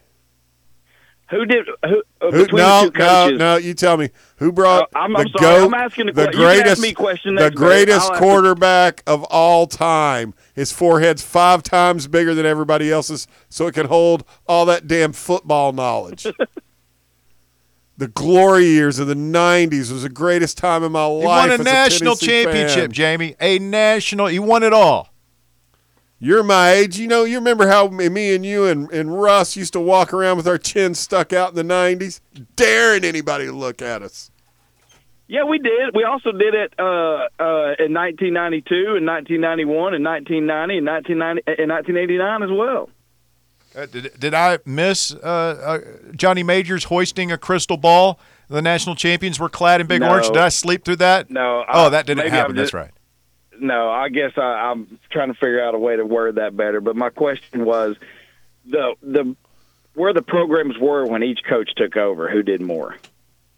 [1.29, 3.39] Who did who, uh, Who, no, the two no, coaches?
[3.39, 3.55] no.
[3.57, 6.25] You tell me who brought Uh, I'm- the I'm sorry, goat, I'm asking a the
[6.27, 9.65] que- you can ask greatest, me a question the greatest I'll ask- quarterback of all
[9.65, 10.33] time.
[10.53, 15.13] His forehead's five times bigger than everybody else's, so it can hold all that damn
[15.13, 16.27] football knowledge.
[17.97, 21.25] the glory years of the '90s was the greatest time in my He life.
[21.25, 22.91] won a as national Tennessee championship, fan.
[22.91, 23.35] Jamie.
[23.39, 24.27] A national.
[24.27, 25.12] He won it all.
[26.23, 26.97] You're my age.
[26.97, 30.37] You know, you remember how me and you and, and Russ used to walk around
[30.37, 32.21] with our chins stuck out in the 90s,
[32.55, 34.31] daring anybody to look at us.
[35.27, 35.93] Yeah, we did.
[35.93, 36.83] We also did it uh,
[37.39, 42.89] uh, in 1992, and 1991, and 1990, and 1990, and 1989 as well.
[43.75, 45.79] Uh, did, did I miss uh, uh,
[46.15, 48.17] Johnny Majors hoisting a crystal ball?
[48.47, 50.09] The national champions were clad in big No.
[50.11, 50.27] orange.
[50.27, 51.29] Did I sleep through that?
[51.29, 51.65] No.
[51.67, 52.51] Oh, I- that didn't happen.
[52.51, 52.91] I'm That's right.
[53.59, 56.81] No, I guess I, I'm trying to figure out a way to word that better.
[56.81, 57.95] But my question was
[58.65, 59.35] the the
[59.93, 62.29] where the programs were when each coach took over.
[62.29, 62.95] Who did more?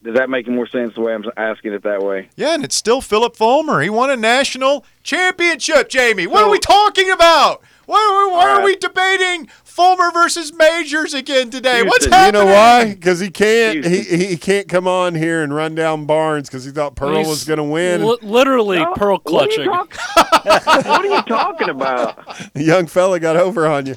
[0.03, 2.29] Does that make more sense the way I'm asking it that way?
[2.36, 3.81] Yeah, and it's still Phillip Fulmer.
[3.81, 6.27] He won a national championship, Jamie.
[6.27, 7.62] What So- are we talking about?
[7.86, 8.65] Why, why, why are right.
[8.65, 11.84] we debating Fulmer versus Majors again today?
[11.84, 12.41] What's happening?
[12.41, 12.93] You know why?
[12.93, 13.84] Because he can't.
[13.86, 14.19] He, Houston.
[14.19, 17.43] he can't come on here and run down Barnes because he thought Pearl He's was
[17.43, 18.04] going to win.
[18.06, 19.65] li- literally No, pearl what are clutching.
[19.65, 19.93] talk-
[20.86, 22.26] what are you talking about?
[22.54, 23.95] The young fella got over on you.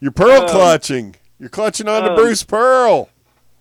[0.00, 1.14] You're Pearl Um, clutching.
[1.38, 3.08] You're clutching on to um, Bruce Pearl.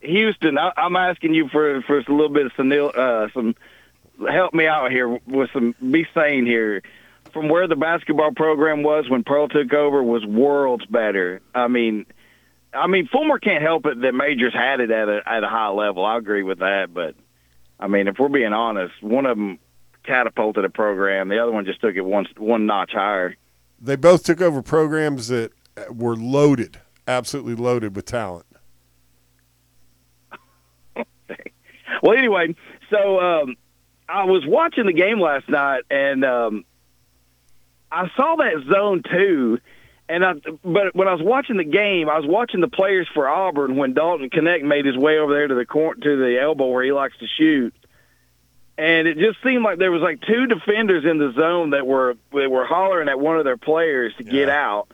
[0.02, 3.56] Houston, I, I'm asking you for for a little bit of some uh, some
[4.30, 6.82] help me out here with some be sane here.
[7.34, 11.42] From where the basketball program was when Pearl took over was worlds better.
[11.56, 12.06] I mean,
[12.74, 15.70] I mean Fulmer can't help it that Majors had it at a at a high
[15.70, 16.06] level.
[16.06, 17.16] I agree with that, but
[17.80, 19.60] I mean if we're being honest, one of them
[20.04, 23.36] catapulted a program, the other one just took it one one notch higher.
[23.80, 25.52] They both took over programs that
[25.90, 28.46] were loaded, absolutely loaded with talent.
[32.04, 32.56] Well, anyway,
[32.90, 33.56] so um,
[34.10, 36.66] I was watching the game last night, and um,
[37.92, 39.60] I saw that zone two.
[40.10, 43.30] And I, but when I was watching the game, I was watching the players for
[43.30, 46.68] Auburn when Dalton Knecht made his way over there to the cor- to the elbow
[46.68, 47.74] where he likes to shoot,
[48.78, 52.18] and it just seemed like there was like two defenders in the zone that were
[52.34, 54.90] they were hollering at one of their players to get out,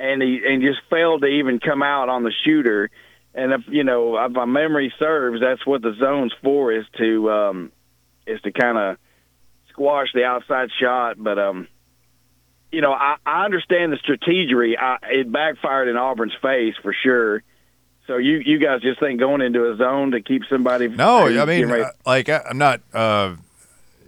[0.00, 2.90] and he and just failed to even come out on the shooter.
[3.32, 7.30] And if you know, if my memory serves, that's what the zone's for is to
[7.30, 7.72] um,
[8.26, 8.96] is to kind of
[9.68, 11.22] squash the outside shot.
[11.22, 11.68] But um,
[12.72, 14.76] you know, I, I understand the strategery.
[14.78, 17.42] I, it backfired in Auburn's face for sure.
[18.06, 20.86] So you you guys just think going into a zone to keep somebody?
[20.88, 22.80] No, who's I mean, getting uh, like I, I'm not.
[22.94, 23.36] Uh,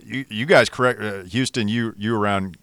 [0.04, 1.66] you, you guys correct, uh, Houston.
[1.68, 2.56] You you around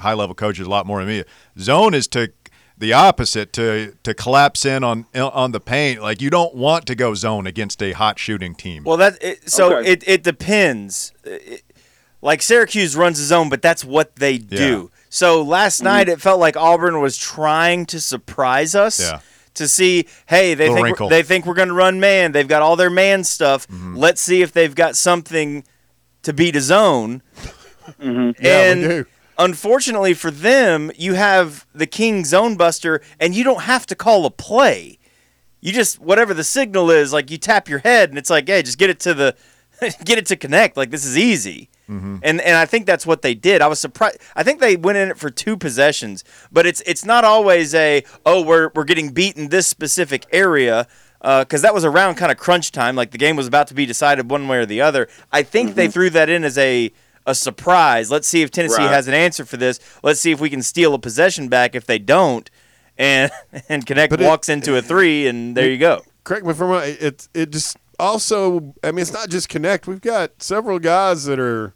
[0.00, 1.24] high level coaches a lot more than me.
[1.58, 2.32] Zone is to
[2.76, 6.02] the opposite to to collapse in on on the paint.
[6.02, 8.82] Like you don't want to go zone against a hot shooting team.
[8.82, 9.92] Well, that it, so Okay.
[9.92, 11.12] it it depends.
[11.24, 11.62] It-
[12.22, 14.90] like Syracuse runs his own, but that's what they do.
[15.10, 19.00] So last night it felt like Auburn was trying to surprise us.
[19.00, 19.20] Yeah.
[19.54, 22.30] To see, hey, they Little think we're, they think we're going to run man.
[22.30, 23.66] They've got all their man stuff.
[23.66, 23.96] Mm-hmm.
[23.96, 25.64] Let's see if they've got something
[26.22, 27.22] to beat a zone.
[27.98, 29.06] Yeah, and we do.
[29.36, 34.24] unfortunately for them, you have the king zone buster, and you don't have to call
[34.26, 35.00] a play.
[35.60, 38.62] You just whatever the signal is, like you tap your head, and it's like, hey,
[38.62, 39.36] just get it to the,
[40.04, 40.76] get it to Knecht.
[40.76, 41.68] Like this is easy.
[41.90, 42.18] Mm-hmm.
[42.22, 43.62] And and I think that's what they did.
[43.62, 44.18] I was surprised.
[44.36, 46.22] I think they went in it for two possessions,
[46.52, 50.86] but it's it's not always a oh we're we're getting beat in this specific area
[51.20, 52.94] uh, because that was around kind of crunch time.
[52.94, 55.08] Like the game was about to be decided one way or the other.
[55.32, 55.92] I think they mm-hmm.
[55.92, 56.92] threw that in as a
[57.26, 58.10] a surprise.
[58.10, 58.90] Let's see if Tennessee Right.
[58.90, 59.80] has an answer for this.
[60.02, 61.74] Let's see if we can steal a possession back.
[61.74, 62.48] If they don't,
[62.96, 63.32] and
[63.68, 66.02] and Knecht But it- walks into a three, and there you go.
[66.22, 66.82] Correct me if I'm wrong.
[66.84, 68.74] It it just also.
[68.84, 69.86] I mean, it's not just Knecht.
[69.86, 71.74] We've got several guys that are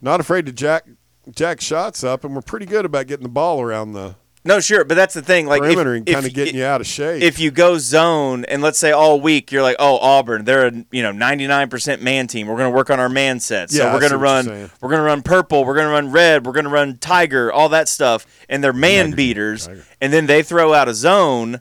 [0.00, 0.84] not afraid to jack
[1.30, 4.84] jack shots up, and we're pretty good about getting the ball around the No, sure,
[4.84, 5.46] but that's the thing.
[5.46, 7.22] Like if, perimeter and if kind of getting you out of shape.
[7.22, 10.72] if you go zone and let's say all week you're like, oh Auburn, they're a
[10.92, 12.46] you know 99% man team.
[12.46, 13.74] We're gonna work on our man sets.
[13.76, 15.64] So Yeah, we're gonna run we're gonna run purple.
[15.64, 16.46] We're gonna run red.
[16.46, 17.52] We're gonna run tiger.
[17.52, 19.68] All that stuff, and they're man beaters.
[20.00, 21.60] And then they throw out a zone,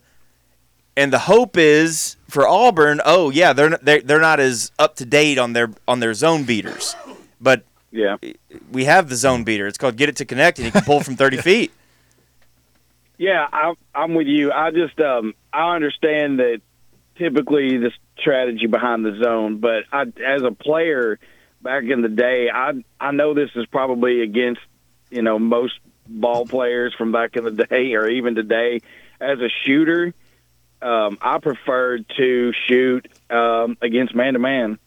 [0.96, 3.02] and the hope is for Auburn.
[3.04, 6.44] Oh yeah, they're they're, they're not as up to date on their on their zone
[6.44, 6.96] beaters,
[7.42, 7.64] but
[7.96, 8.18] yeah.
[8.72, 9.68] we have the zone beater.
[9.68, 11.72] It's called get it to Knecht, and you can pull from 30 feet.
[13.18, 14.52] Yeah, I'm, I'm with you.
[14.52, 16.62] I just um, I understand that
[17.16, 21.18] typically the strategy behind the zone, but I, as a player
[21.62, 24.62] back in the day, I I know this is probably against
[25.10, 28.82] you know most ball players from back in the day or even today.
[29.22, 30.14] As a shooter,
[30.82, 34.78] um, I preferred to shoot um, against man to man.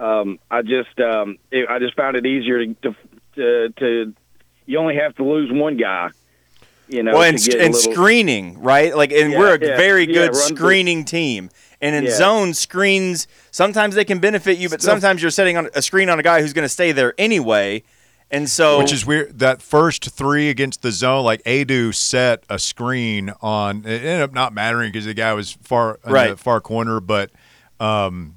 [0.00, 2.94] Um, I just um, it, I just found it easier to,
[3.36, 4.14] to to
[4.66, 6.10] you only have to lose one guy.
[6.88, 8.96] You know, well, and, and little- screening, right?
[8.96, 11.50] Like, and Yeah, we're a yeah, very yeah, good run through- screening team.
[11.80, 12.10] And in Yeah.
[12.16, 16.08] zone screens, sometimes they can benefit you, but Still- sometimes you're setting on a screen
[16.10, 17.84] on a guy who's going to stay there anyway.
[18.32, 19.38] And so, Which is weird.
[19.38, 23.84] That first three against the zone, like Aidoo set a screen on.
[23.86, 26.30] It ended up not mattering because the guy was far in Right.
[26.30, 26.98] the far corner.
[27.00, 27.30] But,
[27.78, 28.34] um,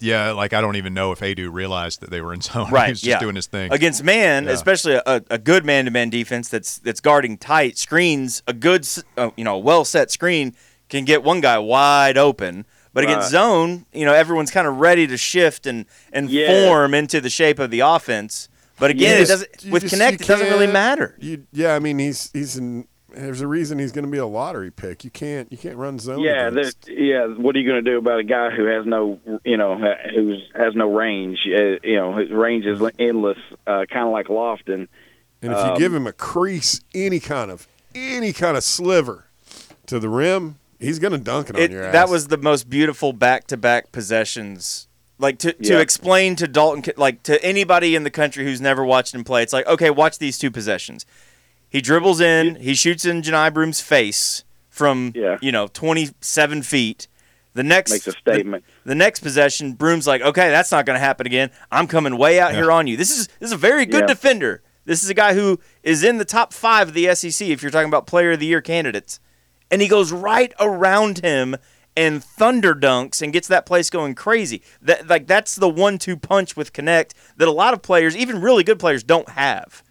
[0.00, 2.70] yeah, like I don't even know if Aidoo realized that they were in zone.
[2.70, 3.18] right, he was just yeah.
[3.20, 3.72] doing his thing.
[3.72, 4.50] against man, Yeah.
[4.52, 8.42] especially a, a good man-to-man defense that's that's guarding tight screens.
[8.46, 10.54] A good, uh, you know, well set screen
[10.88, 12.66] can get one guy wide open.
[12.92, 16.68] But against zone, you know, everyone's kind of ready to shift and and Yeah.
[16.68, 18.48] form into the shape of the offense.
[18.78, 20.20] But again, You it doesn't with just- connect.
[20.20, 21.16] It doesn't really matter.
[21.20, 22.86] You, yeah, I mean he's he's in.
[23.16, 25.04] There's a reason he's going to be a lottery pick.
[25.04, 26.20] You can't you can't run zone.
[26.20, 27.26] Yeah, against- that, yeah.
[27.26, 29.76] What are you going to do about a guy who has no, you know,
[30.14, 31.40] who has no range?
[31.46, 34.88] Uh, you know, his range is endless, uh, kind of like Lofton.
[35.42, 39.26] And if you give him a crease, any kind of any kind of sliver
[39.86, 41.92] to the rim, he's going to dunk it on your ass.
[41.92, 44.88] that was the most beautiful back-to-back possessions.
[45.18, 45.80] Like to, to Yeah.
[45.80, 49.52] explain to Dalton, like to anybody in the country who's never watched him play, it's
[49.52, 51.06] like, okay, watch these two possessions.
[51.74, 55.38] He dribbles in, he shoots in Johni Broome's face from Yeah.
[55.42, 57.08] you know 27 feet.
[57.54, 58.64] The next Makes a statement.
[58.84, 61.50] The, the next possession, Broom's like, okay, that's not going to happen again.
[61.72, 62.96] I'm coming way out here on you.
[62.96, 64.06] This is this is a very good Yeah.
[64.06, 64.62] defender.
[64.84, 67.48] This is a guy who is in the top five of the SEC.
[67.50, 69.18] If you're talking about Player of the Year candidates,
[69.68, 71.56] and he goes right around him
[71.96, 74.62] and thunder dunks and gets that place going crazy.
[74.80, 78.62] That like that's the one-two punch with Knecht that a lot of players, even really
[78.62, 79.82] good players, don't have.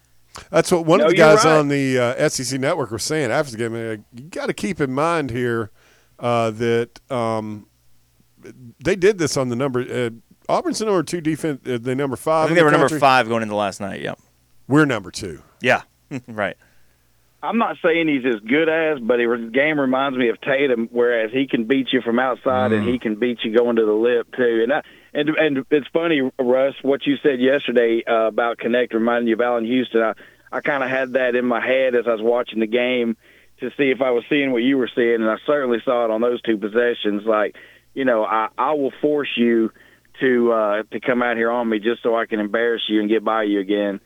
[0.50, 1.56] That's what one No, of the guys right.
[1.58, 3.74] on the uh, SEC network was saying after the game.
[3.74, 5.70] uh, You got to keep in mind here
[6.18, 7.66] uh, that um,
[8.82, 9.80] they did this on the number.
[9.80, 10.10] Uh,
[10.48, 11.60] Auburn's the number two defense.
[11.66, 12.48] Uh, they number I five.
[12.48, 14.00] think in they the were number five going into last night.
[14.02, 14.18] Yep.
[14.68, 15.42] We're number two.
[15.60, 15.82] yeah,
[16.28, 16.56] right.
[17.42, 21.30] I'm not saying he's as good as, but his game reminds me of Tatum, whereas
[21.30, 24.26] he can beat you from outside and he can beat you going to the lip
[24.34, 24.60] too.
[24.62, 24.82] And I,
[25.14, 29.40] and and it's funny, Russ, what you said yesterday uh, about Knecht reminding you of
[29.40, 30.02] Allan Houston.
[30.02, 30.14] I
[30.52, 33.16] I kind of had that in my head as I was watching the game
[33.60, 36.10] to see if I was seeing what you were seeing, and I certainly saw it
[36.10, 37.24] on those two possessions.
[37.24, 37.56] Like,
[37.94, 39.70] you know, I I will force you
[40.20, 43.08] to uh, to come out here on me just so I can embarrass you and
[43.08, 44.00] get by you again.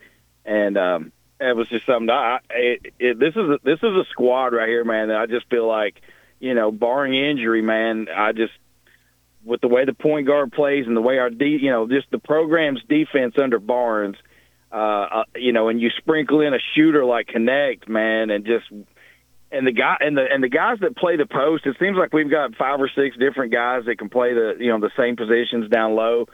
[0.44, 2.10] And um, it was just something.
[2.10, 5.08] I, it, it, this is a, this is a squad right here, man.
[5.08, 6.00] That I just feel like,
[6.40, 8.52] you know, barring injury, man, I just
[9.48, 12.10] with the way the point guard plays and the way our de- you know, just
[12.10, 14.16] the program's defense under Barnes,
[14.70, 18.66] uh, uh, you know, and you sprinkle in a shooter like Knecht, man, and just
[19.50, 22.12] and the guy and the and the guys that play the post, it seems like
[22.12, 25.16] we've got five or six different guys that can play the you know the same
[25.16, 26.26] positions down low.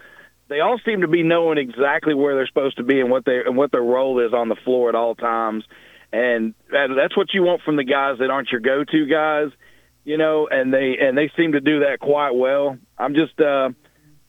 [0.48, 3.40] They all seem to be knowing exactly where they're supposed to be and what they
[3.46, 5.64] and what their role is on the floor at all times,
[6.12, 9.50] and that's what you want from the guys that aren't your go-to guys,
[10.04, 10.48] you know.
[10.50, 12.78] And they and they seem to do that quite well.
[12.96, 13.70] I'm just uh,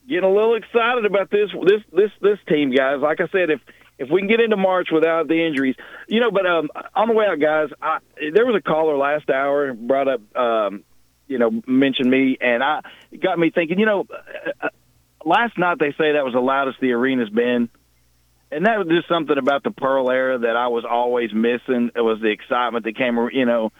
[0.07, 2.99] getting a little excited about this this this this team, guys.
[3.01, 3.61] Like I said, if
[3.97, 5.75] if we can get into March without the injuries,
[6.07, 6.31] you know.
[6.31, 7.99] But um, on the way out, guys, I,
[8.33, 10.83] there was a caller last hour brought up, um,
[11.27, 12.81] you know, mentioned me, and I
[13.21, 13.79] got me thinking.
[13.79, 14.69] You know, uh, uh,
[15.23, 17.69] last night they say that was the loudest the arena's been,
[18.51, 21.91] and that was just something about the Pearl era that I was always missing.
[21.95, 23.71] It was the excitement that came, you know.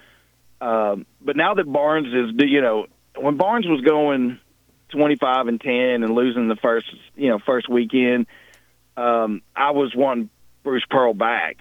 [0.61, 2.87] Um, but now that Barnes is, you know,
[3.17, 4.39] when Barnes was going
[4.89, 8.27] twenty five and ten and losing the first, you know, first weekend
[8.97, 10.29] um, I was wanting
[10.63, 11.57] Bruce Pearl back.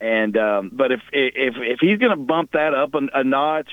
[0.00, 3.70] And um, but if if if he's going to bump that up a, a notch,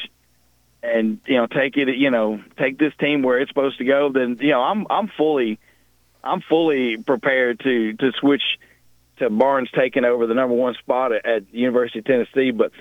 [0.81, 4.11] and you know take it, you know take this team where it's supposed to go,
[4.11, 5.59] then you know I'm I'm fully
[6.23, 8.43] I'm fully prepared to to switch
[9.17, 12.51] to Barnes taking over the number one spot at, at University of Tennessee.
[12.51, 12.71] But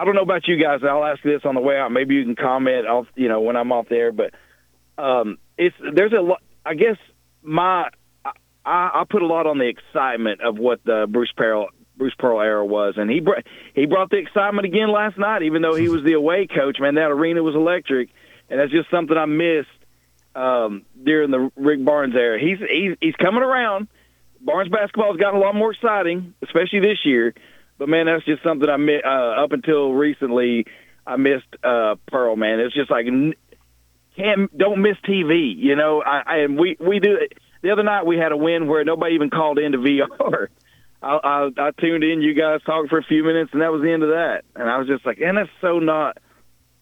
[0.00, 0.80] I don't know about you guys.
[0.82, 1.90] I'll ask this on the way out.
[1.90, 4.12] Maybe you can comment off, you know, when I'm off there.
[4.12, 4.34] But
[4.98, 6.42] um, it's there's a lot.
[6.64, 6.96] I guess
[7.42, 7.88] my
[8.24, 8.30] I,
[8.66, 12.64] I put a lot on the excitement of what the Bruce Pearl Bruce Pearl era
[12.64, 13.40] was, and he br-
[13.74, 15.42] he brought the excitement again last night.
[15.42, 18.10] Even though he was the away coach, man, that arena was electric,
[18.50, 19.68] and that's just something I missed
[20.34, 22.38] um, during the Rick Barnes era.
[22.38, 23.88] He's he's he's coming around.
[24.40, 27.34] Barnes basketball's gotten a lot more exciting, especially this year.
[27.78, 30.66] But man, that's just something I mi- uh, up until recently
[31.06, 32.36] I missed uh, Pearl.
[32.36, 33.06] Man, it's just like
[34.16, 35.54] can't don't miss TV.
[35.56, 37.18] You know, I, I and we we do.
[37.62, 40.48] The other night we had a win where nobody even called into VR.
[41.02, 43.82] I, I, I tuned in, you guys talked for a few minutes, and that was
[43.82, 44.42] the end of that.
[44.54, 46.16] And I was just like, and that's so not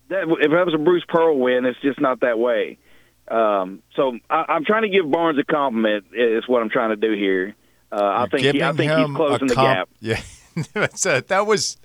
[0.08, 2.78] that if that was a Bruce Pearl win, it's just not that way.
[3.28, 6.06] Um, so I, I'm trying to give Barnes a compliment.
[6.12, 7.54] Is what I'm trying to do here.
[7.90, 9.88] Uh, I think he, I think he's closing a the gap.
[10.00, 10.20] Yeah,
[10.72, 11.02] that's.
[11.02, 11.76] That was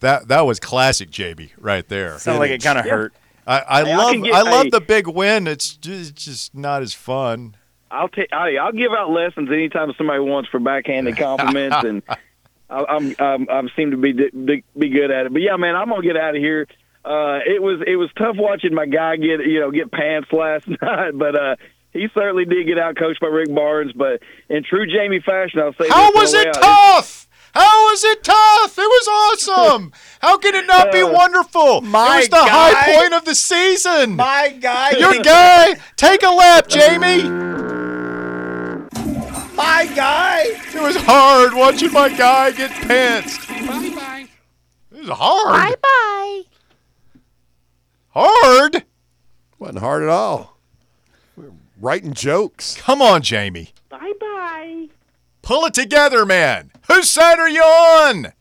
[0.00, 2.18] that that was classic, JB, right there.
[2.18, 3.12] Sounded like it kind of hurt.
[3.46, 4.70] I, I Hey, I love get- I love hey.
[4.70, 5.46] the big win.
[5.46, 7.56] It's just, it's just not as fun.
[7.90, 8.32] I'll take.
[8.32, 12.02] I'll give out lessons anytime somebody wants for backhanded compliments, and
[12.70, 15.32] I, I'm, I'm I'm seem to be be be good at it.
[15.32, 16.66] But yeah, man, I'm gonna get out of here.
[17.04, 20.68] Uh, it was it was tough watching my guy get you know get pants last
[20.82, 21.56] night, but uh,
[21.92, 23.92] he certainly did get out coached by Rick Barnes.
[23.92, 26.54] But in true Jamie fashion, I'll say How this was it out.
[26.62, 27.28] tough?
[27.54, 28.78] How was it tough?
[28.78, 29.08] It was
[29.48, 29.92] awesome.
[30.20, 31.80] How can it not be Uh, wonderful?
[31.80, 32.48] my it was the guy.
[32.72, 34.16] high point of the season.
[34.16, 34.90] My guy.
[34.92, 37.22] Your guy, take a lap, Jamie.
[39.56, 40.42] my guy.
[40.74, 43.48] It was hard watching my guy get pantsed.
[43.66, 44.28] Bye bye.
[44.92, 45.54] It was hard.
[45.54, 46.42] Bye bye.
[48.10, 48.84] Hard.
[49.58, 50.57] Wasn't hard at all.
[51.78, 52.76] We were writing jokes.
[52.76, 53.70] Come on, Jamie.
[53.88, 54.88] Bye bye.
[55.42, 56.70] Pull it together, man.
[56.88, 58.32] Whose side are you on?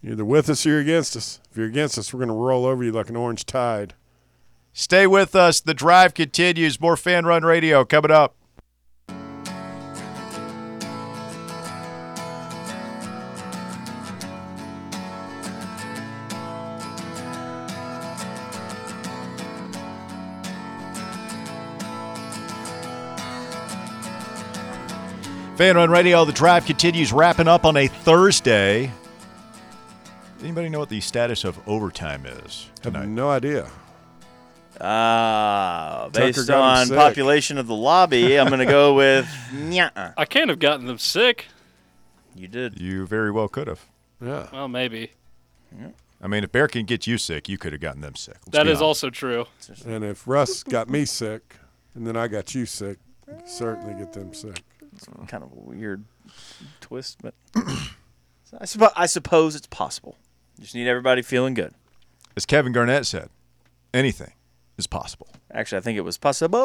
[0.00, 1.40] You're either with us or you're against us.
[1.50, 3.94] If you're against us, we're going to roll over you like an orange tide.
[4.72, 5.60] Stay with us.
[5.60, 6.80] The drive continues.
[6.80, 8.36] More fan run radio coming up.
[25.58, 28.92] Fan Run Radio, the drive continues wrapping up on a Thursday.
[30.40, 33.68] Anybody know what the status of overtime is Have no idea.
[34.80, 36.96] Uh, based on sick.
[36.96, 40.14] population of the lobby, I'm going to go with Nya.
[40.16, 41.46] I can't have gotten them sick.
[42.36, 42.80] You did.
[42.80, 43.84] You very well could have.
[44.24, 44.46] Yeah.
[44.52, 45.10] Well, maybe.
[45.76, 45.88] Yeah.
[46.22, 48.36] I mean, if Bear can get you sick, you could have gotten them sick.
[48.46, 48.82] Let's That be is honest.
[48.82, 49.46] also true.
[49.84, 51.56] And if Russ got me sick
[51.96, 54.62] and then I got you sick, you can certainly get them sick.
[55.26, 56.04] Kind of a weird
[56.80, 60.16] twist, but I, suppo- I suppose it's possible.
[60.60, 61.72] Just need everybody feeling good.
[62.36, 63.28] As Kevin Garnett said,
[63.94, 64.32] anything
[64.76, 65.28] is possible.
[65.52, 66.58] Actually, I think it was possible.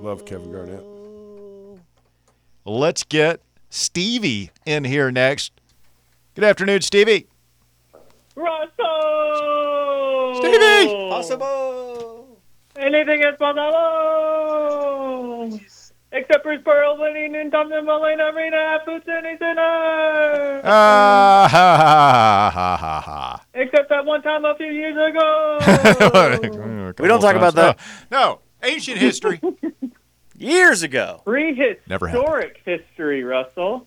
[0.00, 0.84] Love Kevin Garnett.
[2.66, 3.40] Let's get
[3.70, 5.52] Stevie in here next.
[6.34, 7.26] Good afternoon, Stevie.
[8.36, 10.34] Russell!
[10.36, 10.86] Stevie!
[11.10, 11.73] Possible.
[12.76, 13.74] Anything is possible!
[16.12, 20.60] Except Bruce Pearl winning in Thompson Mullane Arena at Food City Center!
[20.64, 23.44] Ah, ha, ha, ha, ha, ha.
[23.54, 25.58] Except that one time a few years ago!
[27.00, 27.78] We don't talk about that.
[28.10, 28.40] No, no.
[28.62, 29.40] ancient history.
[30.36, 31.22] Years ago.
[31.26, 32.24] Never happened.
[32.24, 33.86] Prehistoric history, Russell.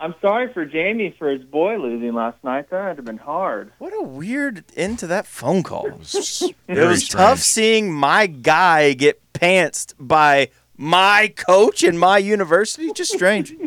[0.00, 2.70] I'm sorry for Jamie for his boy losing last night.
[2.70, 3.72] That had to have been hard.
[3.78, 5.86] What a weird end to that phone call.
[5.86, 12.92] It was, Very tough seeing my guy get pantsed by my coach in my university.
[12.92, 13.54] Just strange.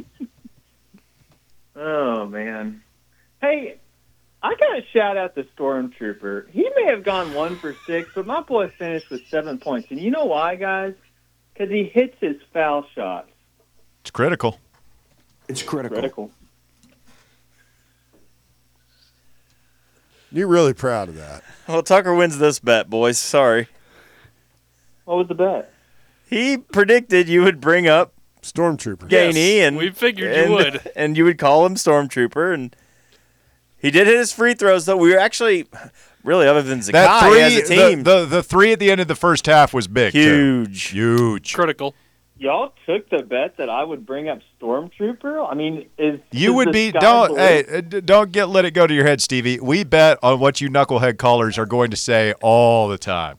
[1.74, 2.84] Oh man.
[3.42, 3.80] Hey,
[4.44, 6.50] I gotta shout out the Stormtrooper.
[6.52, 9.88] He may have gone one for six, but my boy finished with seven points.
[9.90, 10.94] And you know why, guys?
[11.54, 13.32] Because he hits his foul shots.
[14.02, 14.60] It's critical.
[15.52, 15.96] It's critical.
[15.98, 16.32] Critical.
[20.32, 21.44] You're really proud of that.
[21.68, 23.18] Well, Tucker wins this bet, boys.
[23.18, 23.68] Sorry.
[25.04, 25.74] What was the bet?
[26.26, 29.10] He predicted you would bring up Stormtrooper.
[29.10, 30.92] Gainey, and we figured you and, would.
[30.96, 32.74] and you would call him Stormtrooper, and
[33.78, 34.86] he did hit his free throws.
[34.86, 35.68] Though we were actually,
[36.24, 38.90] really, other than Zakai That three, as a team, The, the the three at the
[38.90, 40.14] end of the first half was big.
[40.14, 40.64] too.
[40.64, 40.84] huge.
[40.84, 41.54] Huge.
[41.54, 41.94] Critical.
[42.42, 45.48] Y'all took the bet that I would bring up Stormtrooper.
[45.48, 47.38] I mean, is You is would be don't blue?
[47.38, 49.60] hey uh, don't get let it go to your head, Stevie.
[49.60, 53.38] We bet on what you knucklehead callers are going to say all the time.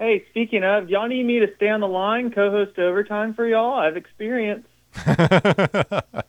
[0.00, 3.74] Hey, speaking of, y'all need me to stay on the line, co-host overtime for y'all.
[3.74, 4.66] I have experience.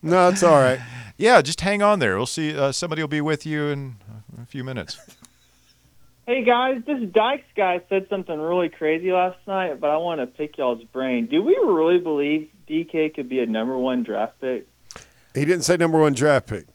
[0.00, 0.78] No, it's all right.
[1.16, 2.16] Yeah, just hang on there.
[2.16, 2.56] We'll see.
[2.56, 3.96] Uh, somebody will be with you in
[4.40, 4.96] a few minutes.
[6.28, 10.26] Hey guys, this Dykes guy said something really crazy last night, but I want to
[10.26, 11.24] pick y'all's brain.
[11.26, 14.68] Do we really believe DK could be a number one draft pick?
[15.32, 16.66] He didn't say number one draft pick.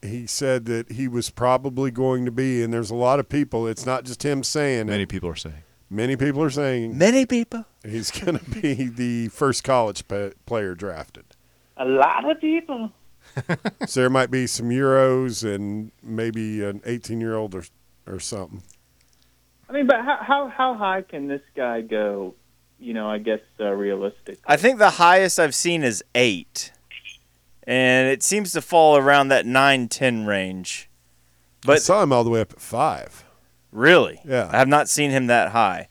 [0.00, 3.66] He said that he was probably going to be, and there's a lot of people.
[3.66, 5.08] It's not just him saying Many it.
[5.08, 5.64] people are saying.
[5.90, 7.64] Many people are saying Many people.
[7.84, 11.24] he's going to be the first college pa- player drafted.
[11.78, 12.92] A lot of people.
[13.88, 17.64] so there might be some Euros and maybe an 18 year old or,
[18.06, 18.62] or something.
[19.74, 22.36] I mean, but how how how high can this guy go?
[22.78, 24.38] You know, I guess uh, realistic.
[24.46, 26.70] I think the highest I've seen is eight,
[27.64, 30.88] and it seems to fall around that 9-10 range.
[31.66, 33.24] I saw him all the way up at five.
[33.72, 34.48] really, Yeah.
[34.52, 35.88] I have not seen him that high.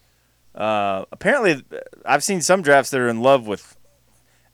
[0.55, 1.61] Uh, apparently,
[2.05, 3.75] I've seen some drafts that are in love with.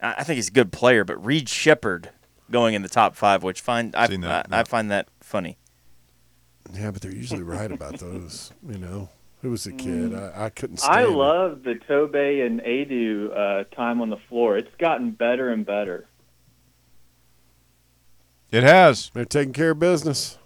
[0.02, 2.10] I I think he's a good player, but Reed Sheppard
[2.50, 5.60] going in the top five, which find I, that, I, I find that funny.
[6.74, 8.52] Yeah, but they're usually right about those.
[8.68, 9.10] You know,
[9.42, 10.14] who was a kid?
[10.14, 10.78] I, I couldn't.
[10.78, 11.10] Stand I it.
[11.12, 14.58] love the Tobe and Aidoo uh, time on the floor.
[14.58, 16.08] It's gotten better and better.
[18.52, 19.12] It has.
[19.14, 20.38] They're taking care of business.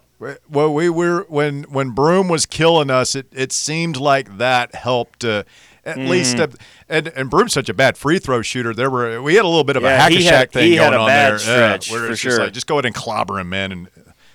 [0.48, 3.14] Well, we were when when Broome was killing us.
[3.14, 5.24] It it seemed like that helped.
[5.24, 5.44] Uh,
[5.86, 6.08] at Mm.
[6.08, 6.46] least, uh,
[6.88, 8.72] and and Broome's such a bad free throw shooter.
[8.72, 10.94] There were we had a little bit of a Yeah, Hack-a-Shaq thing he had going
[10.94, 11.38] a on bad there.
[11.38, 13.70] stretch, yeah, where for it's just like just go ahead and clobber him, man.
[13.70, 13.88] And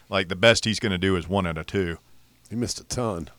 [0.10, 1.98] like the best he's going to do is one out of two.
[2.52, 3.30] He missed a ton.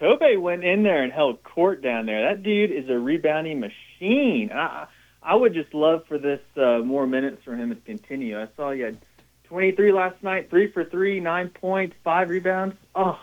[0.00, 2.22] Tobe went in there and held court down there.
[2.34, 4.50] That dude is a rebounding machine.
[4.52, 4.86] I,
[5.22, 8.40] I would just love for this uh, more minutes for him to continue.
[8.40, 8.98] I saw he had
[9.44, 12.76] 23 last night, three for three, nine points, five rebounds.
[12.94, 13.18] Oh,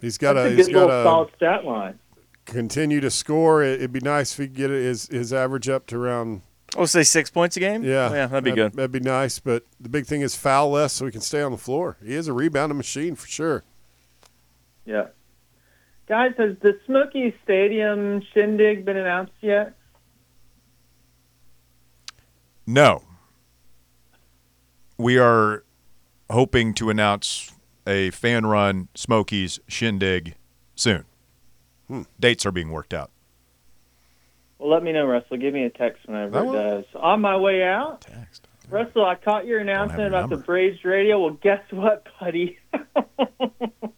[0.00, 0.52] He's got that's to.
[0.52, 1.98] a He's good got little solid stat line.
[2.44, 3.62] continue to score.
[3.64, 6.42] It, it'd be nice if he could get his his average up to around.
[6.76, 7.82] Oh, say six points a game.
[7.82, 8.74] Yeah, yeah, that'd be good.
[8.74, 9.38] That'd be nice.
[9.38, 11.96] But the big thing is foul less, so he can stay on the floor.
[12.04, 13.64] He is a rebounding machine for sure.
[14.84, 15.06] Yeah.
[16.08, 19.74] Guys, has the Smoky Stadium shindig been announced yet?
[22.66, 23.02] No,
[24.96, 25.64] we are
[26.30, 27.52] hoping to announce
[27.86, 30.34] a fan run Smokies shindig
[30.74, 31.04] soon.
[31.88, 32.02] Hmm.
[32.18, 33.10] Dates are being worked out.
[34.58, 35.36] Well, let me know, Russell.
[35.36, 36.84] Give me a text whenever I it does.
[36.96, 38.48] On my way out, Text.
[38.70, 40.46] Russell, I caught your announcement your about the number.
[40.46, 41.20] Braves radio.
[41.20, 42.58] Well, guess what, buddy?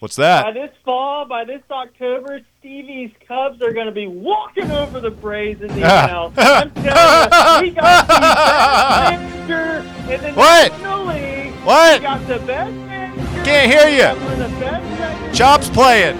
[0.00, 0.44] What's that?
[0.46, 5.10] by this fall, by this October, Stevie's Cubs are going to be walking over the
[5.10, 6.32] Braves in the NL.
[6.38, 10.72] I'm telling you, we got the best manager in the What?
[10.72, 11.52] National League.
[11.66, 12.00] What?
[12.00, 13.44] We got the best manager.
[13.44, 14.14] Can't hear ya.
[14.14, 15.38] One of the best records.
[15.38, 16.16] Chop's playing.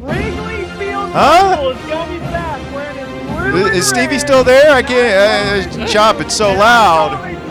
[0.00, 1.70] Wrigley Field Huh?
[1.70, 4.72] Is be back Is, is Stevie still there?
[4.72, 5.76] I can't.
[5.80, 7.43] Uh, Chop, it's so loud.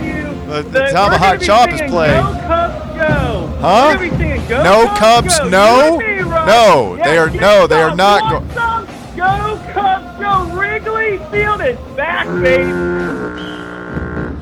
[0.61, 2.23] Promise The- the Tomahawk we're gonna be Chop is singing playing.
[2.23, 3.57] Go Cubs Go.
[3.61, 3.85] Huh?
[3.87, 5.49] We're gonna be singing Go No Cubs, Cubs, Go.
[5.49, 5.75] no?
[5.75, 6.47] You and me, Rob.
[6.47, 8.87] No, Yes, they are- no, they are not Want some?
[9.17, 10.57] Go Cubs Go.
[10.57, 12.71] Wrigley Field is back, baby.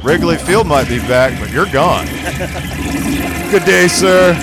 [0.03, 2.07] Wrigley Field might be back, but you're gone.
[3.51, 4.35] Good day, sir.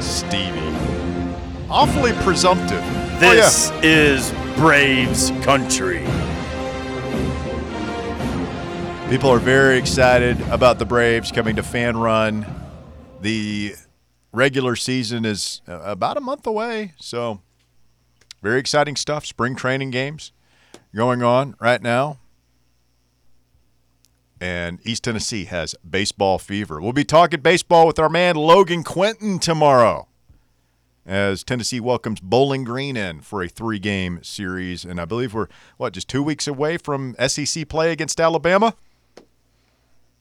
[0.00, 0.60] Stevie.
[1.70, 2.82] Awfully presumptive.
[2.84, 6.04] Oh, this is Braves country.
[9.12, 12.46] People are very excited about the Braves coming to Fan Run.
[13.20, 13.74] The
[14.32, 17.42] regular season is uh, about a month away, so
[18.40, 19.26] very exciting stuff.
[19.26, 20.32] Spring training games
[20.96, 22.20] going on right now.
[24.40, 26.80] And East Tennessee has baseball fever.
[26.80, 30.08] We'll be talking baseball with our man Logan Quinton tomorrow
[31.04, 34.86] as Tennessee welcomes Bowling Green in for a three game series.
[34.86, 38.74] And I believe we're, what, just two weeks away from SEC play against Alabama?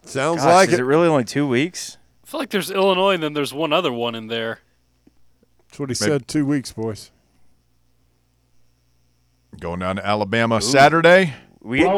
[0.04, 0.80] Sounds Gosh, like is it.
[0.80, 1.97] it really only two weeks?
[2.24, 4.60] I feel like there's Illinois and then there's one other one in there.
[5.68, 6.28] That's what he said.
[6.28, 7.12] Two weeks, boys.
[9.60, 11.93] Going down to Alabama Saturday We get,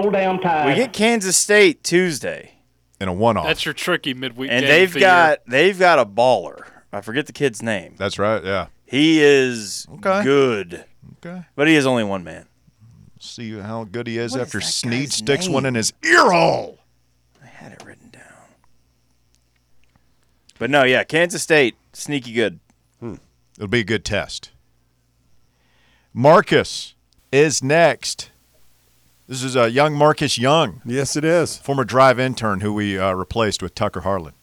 [0.66, 2.56] we get Kansas State Tuesday,
[3.00, 3.46] in a one off.
[3.46, 6.66] That's your tricky midweek and game they've of the got they've got a baller.
[6.92, 7.96] I forget the kid's name.
[7.98, 8.68] That's right, yeah.
[8.86, 10.24] He is Okay.
[10.24, 10.86] good,
[11.18, 11.46] Okay.
[11.56, 12.48] but he is only one man.
[13.20, 15.54] See how good he is What is after that Snead sticks name?
[15.54, 16.80] one in his ear hole.
[17.42, 18.22] I had it written down.
[20.60, 22.60] But no, yeah, Kansas State sneaky good.
[23.58, 24.50] It'll be a good test.
[26.14, 26.96] Marcus
[27.32, 28.30] is next.
[29.28, 31.58] This is uh, young Marcus Young, Yes, it is.
[31.58, 34.34] former drive intern who we uh, replaced with Tucker Harlan.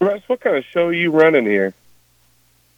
[0.00, 1.74] Russ, what kind of show are you running here?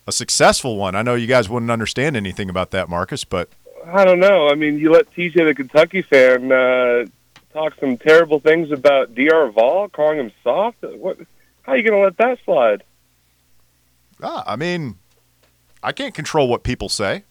[0.07, 0.95] A successful one.
[0.95, 3.49] I know you guys wouldn't understand anything about that, Marcus, but
[3.87, 4.49] I don't know.
[4.49, 7.07] I mean, you let TJ, the Kentucky fan, uh,
[7.53, 9.49] talk some terrible things about Dr.
[9.51, 10.83] Vol, calling him soft.
[10.83, 11.19] What?
[11.65, 12.83] How are you going to let that slide?
[14.23, 14.97] ah, I mean,
[15.83, 17.25] I can't control what people say.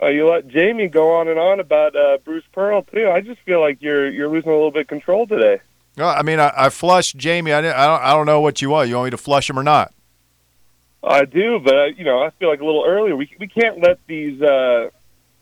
[0.00, 3.08] Uh, you let Jamie go on and on about uh, Bruce Pearl too.
[3.10, 5.60] I just feel like you're you're losing a little bit of control today.
[5.96, 7.52] No, I mean, I, I flushed Jamie.
[7.52, 8.02] I, didn't, I don't.
[8.02, 8.88] I don't know what you want.
[8.88, 9.92] You want me to flush him or not?
[11.04, 13.14] I do, but uh, you know, I feel like a little earlier.
[13.16, 14.90] We we can't let these uh,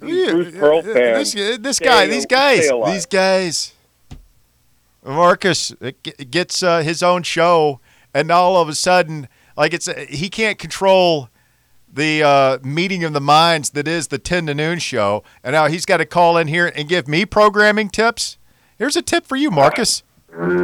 [0.00, 1.32] these Yeah, Bruce Pearl fans.
[1.32, 3.72] This, this stay- guy, these guys, these guys.
[5.04, 5.72] Marcus
[6.30, 7.80] gets uh, his own show,
[8.12, 11.28] and all of a sudden, like it's he can't control
[11.92, 15.66] the uh, meeting of the minds that is the 10 to noon show, and now
[15.66, 18.38] he's got to call in here and give me programming tips.
[18.78, 20.02] Here's a tip for you, Marcus.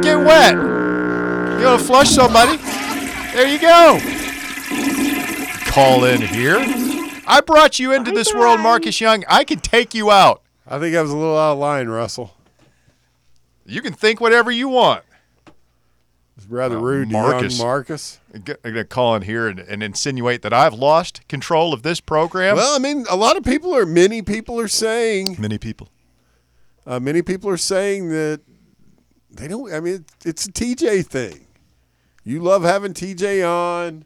[0.01, 0.53] Get wet.
[0.53, 2.57] You want to flush somebody?
[3.33, 3.99] There you go.
[5.65, 6.57] Call in here.
[7.27, 9.25] I brought you into this world, Marcus Young.
[9.27, 10.41] I can take you out.
[10.65, 12.33] I think I was a little out of line, Russell.
[13.67, 15.03] You can think whatever you want.
[16.37, 17.59] It's rather Uh, rude Marcus.
[17.59, 18.19] Marcus.
[18.33, 21.99] I'm going to call in here and, and insinuate that I've lost control of this
[21.99, 22.55] program.
[22.55, 25.89] Well, I mean, a lot of people are, many people are saying, Many people.
[26.85, 28.41] uh, many people are saying that
[29.31, 31.47] they don't, I mean, it's a TJ thing.
[32.23, 34.05] You love having TJ on.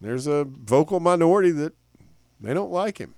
[0.00, 1.72] There's a vocal minority that
[2.40, 3.14] they don't like him.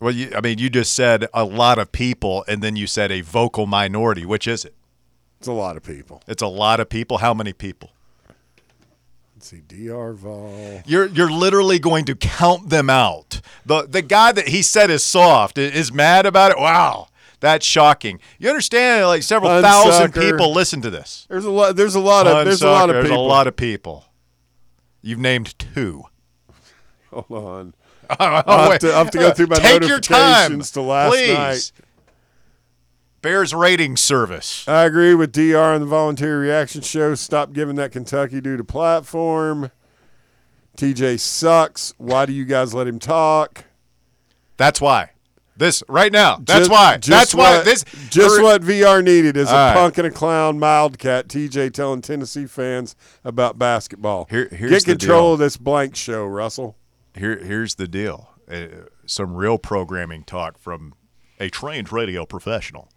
[0.00, 3.10] Well, you, I mean, you just said a lot of people, and then you said
[3.10, 4.24] a vocal minority.
[4.24, 4.74] Which is it?
[5.38, 6.22] It's a lot of people.
[6.26, 7.18] It's a lot of people.
[7.18, 7.90] How many people?
[9.34, 10.82] Let's see, DR Vol.
[10.84, 13.40] You're you're literally going to count them out.
[13.64, 16.58] The the guy that he said is soft is mad about it.
[16.58, 17.06] Wow,
[17.38, 18.18] that's shocking.
[18.40, 19.06] You understand?
[19.06, 21.24] Like several thousand people listen to this.
[21.28, 21.76] There's a lot.
[21.76, 22.44] There's a lot of.
[22.44, 23.16] There's a lot of Unsucker, people.
[23.16, 24.04] There's a lot of people.
[25.02, 26.04] You've named two.
[27.10, 27.74] Hold on.
[28.20, 30.82] Oh, I'll have to- I'll have to go through my Take your time, notifications to
[30.82, 31.34] last please.
[31.34, 31.72] night.
[33.20, 34.66] Bears rating service.
[34.68, 37.14] I agree with DR on the voluntary reaction show.
[37.16, 39.70] Stop giving that Kentucky dude a platform.
[40.76, 41.92] TJ sucks.
[41.98, 43.64] Why do you guys let him talk?
[44.56, 45.10] That's why.
[45.56, 46.36] This right now.
[46.36, 46.96] That's Just- why.
[46.98, 47.84] just That's why this.
[48.10, 49.74] Just er, what VR needed is a right.
[49.74, 51.26] punk and a clown mildcat.
[51.26, 52.94] TJ telling Tennessee fans
[53.24, 54.28] about basketball.
[54.30, 56.76] Here- here's Get control of this blank show, Russell.
[57.18, 58.30] Here, here's the deal.
[58.50, 58.66] Uh,
[59.06, 60.94] some real programming talk from
[61.40, 62.88] a trained radio professional.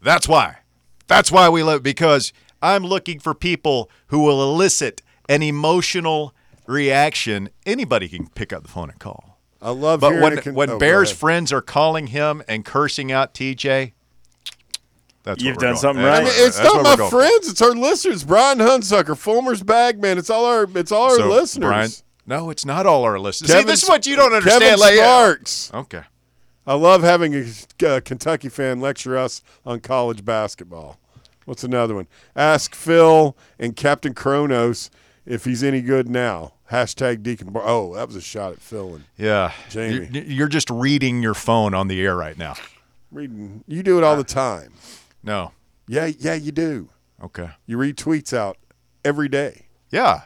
[0.00, 0.58] That's why.
[1.06, 6.34] That's why we live because I'm looking for people who will elicit an emotional
[6.66, 7.50] reaction.
[7.66, 9.38] Anybody can pick up the phone and call.
[9.60, 10.10] I love that.
[10.12, 13.92] But when con- when oh, Bears friends are calling him and cursing out TJ,
[15.22, 16.32] that's You've done going- something that's right.
[16.34, 17.18] I mean, it's that's not my we're going for.
[17.20, 17.48] friends.
[17.50, 18.24] It's our listeners.
[18.24, 20.18] Brian Hunsucker, Fulmer's Bagman.
[20.18, 20.66] It's all our.
[20.74, 21.68] It's all our So, listeners.
[21.68, 21.90] Brian,
[22.26, 23.52] no, it's not all our listeners.
[23.52, 24.62] See, this is what you don't understand.
[24.62, 25.70] Kevin like, Sparks.
[25.74, 26.02] Okay.
[26.66, 27.44] I love having a,
[27.86, 30.98] uh Kentucky fan lecture us on college basketball.
[31.44, 32.06] What's another one?
[32.34, 34.90] Ask Phil and Captain Kronos
[35.26, 36.54] if he's any good now.
[36.70, 37.62] Hashtag Deacon Bar.
[37.66, 39.52] Oh, that was a shot at Phil and Yeah.
[39.68, 40.08] Jamie.
[40.10, 42.54] You're, you're just reading your phone on the air right now.
[43.12, 43.62] reading.
[43.66, 44.72] You do it all the time.
[45.22, 45.52] No.
[45.86, 46.88] Yeah, yeah, you do.
[47.22, 47.50] Okay.
[47.66, 48.56] You read tweets out
[49.04, 49.66] every day.
[49.90, 50.22] Yeah.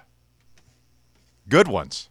[1.49, 2.09] Good ones.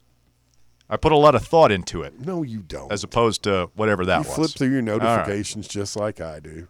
[0.89, 2.91] I put a lot of thought into it No, you don't.
[2.91, 4.35] as opposed to whatever that you was.
[4.35, 5.01] flip through your right.
[5.03, 6.67] notifications just like I do.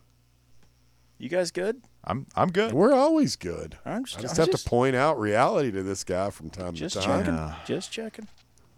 [1.20, 1.82] You guys good?
[2.03, 2.74] I'm I'm good.
[2.74, 3.78] We're always good.
[3.86, 6.49] I'm I just, just I'm have just, to point out reality to this guy from
[6.49, 7.26] time just to time.
[7.26, 7.55] checking.
[7.65, 8.28] Just checking.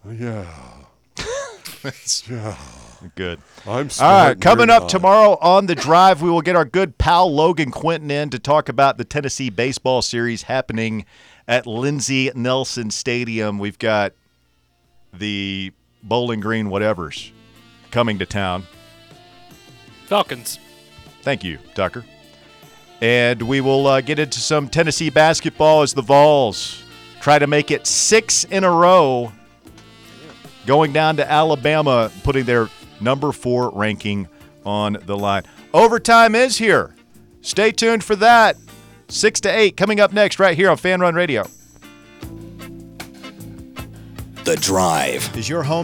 [0.10, 0.46] Yeah.
[2.30, 2.58] yeah.
[3.16, 3.40] Good.
[3.66, 4.90] I'm All smart right, and coming up not.
[4.90, 8.68] tomorrow on the drive, we will get our good pal Logan Quinton in to talk
[8.68, 11.06] about the Tennessee baseball series happening
[11.50, 13.58] at Lindsey Nelson Stadium.
[13.58, 14.14] We've got
[15.12, 15.74] the
[16.04, 17.32] Bowling Green whatevers
[17.90, 18.68] coming to town.
[20.06, 20.60] Falcons.
[21.24, 22.06] Thank you, Tucker.
[23.02, 26.84] And we will uh, get into some Tennessee basketball as the Vols
[27.20, 29.32] try to make it six in a row,
[30.66, 32.70] going down to Alabama, putting their
[33.02, 34.28] number four ranking
[34.66, 35.44] on the line.
[35.74, 36.94] Overtime is here.
[37.42, 38.56] Stay tuned for that.
[39.10, 41.48] Six to eight coming up next, right here on Fan Run Radio.
[44.46, 45.36] The Drive.
[45.38, 45.78] Is your home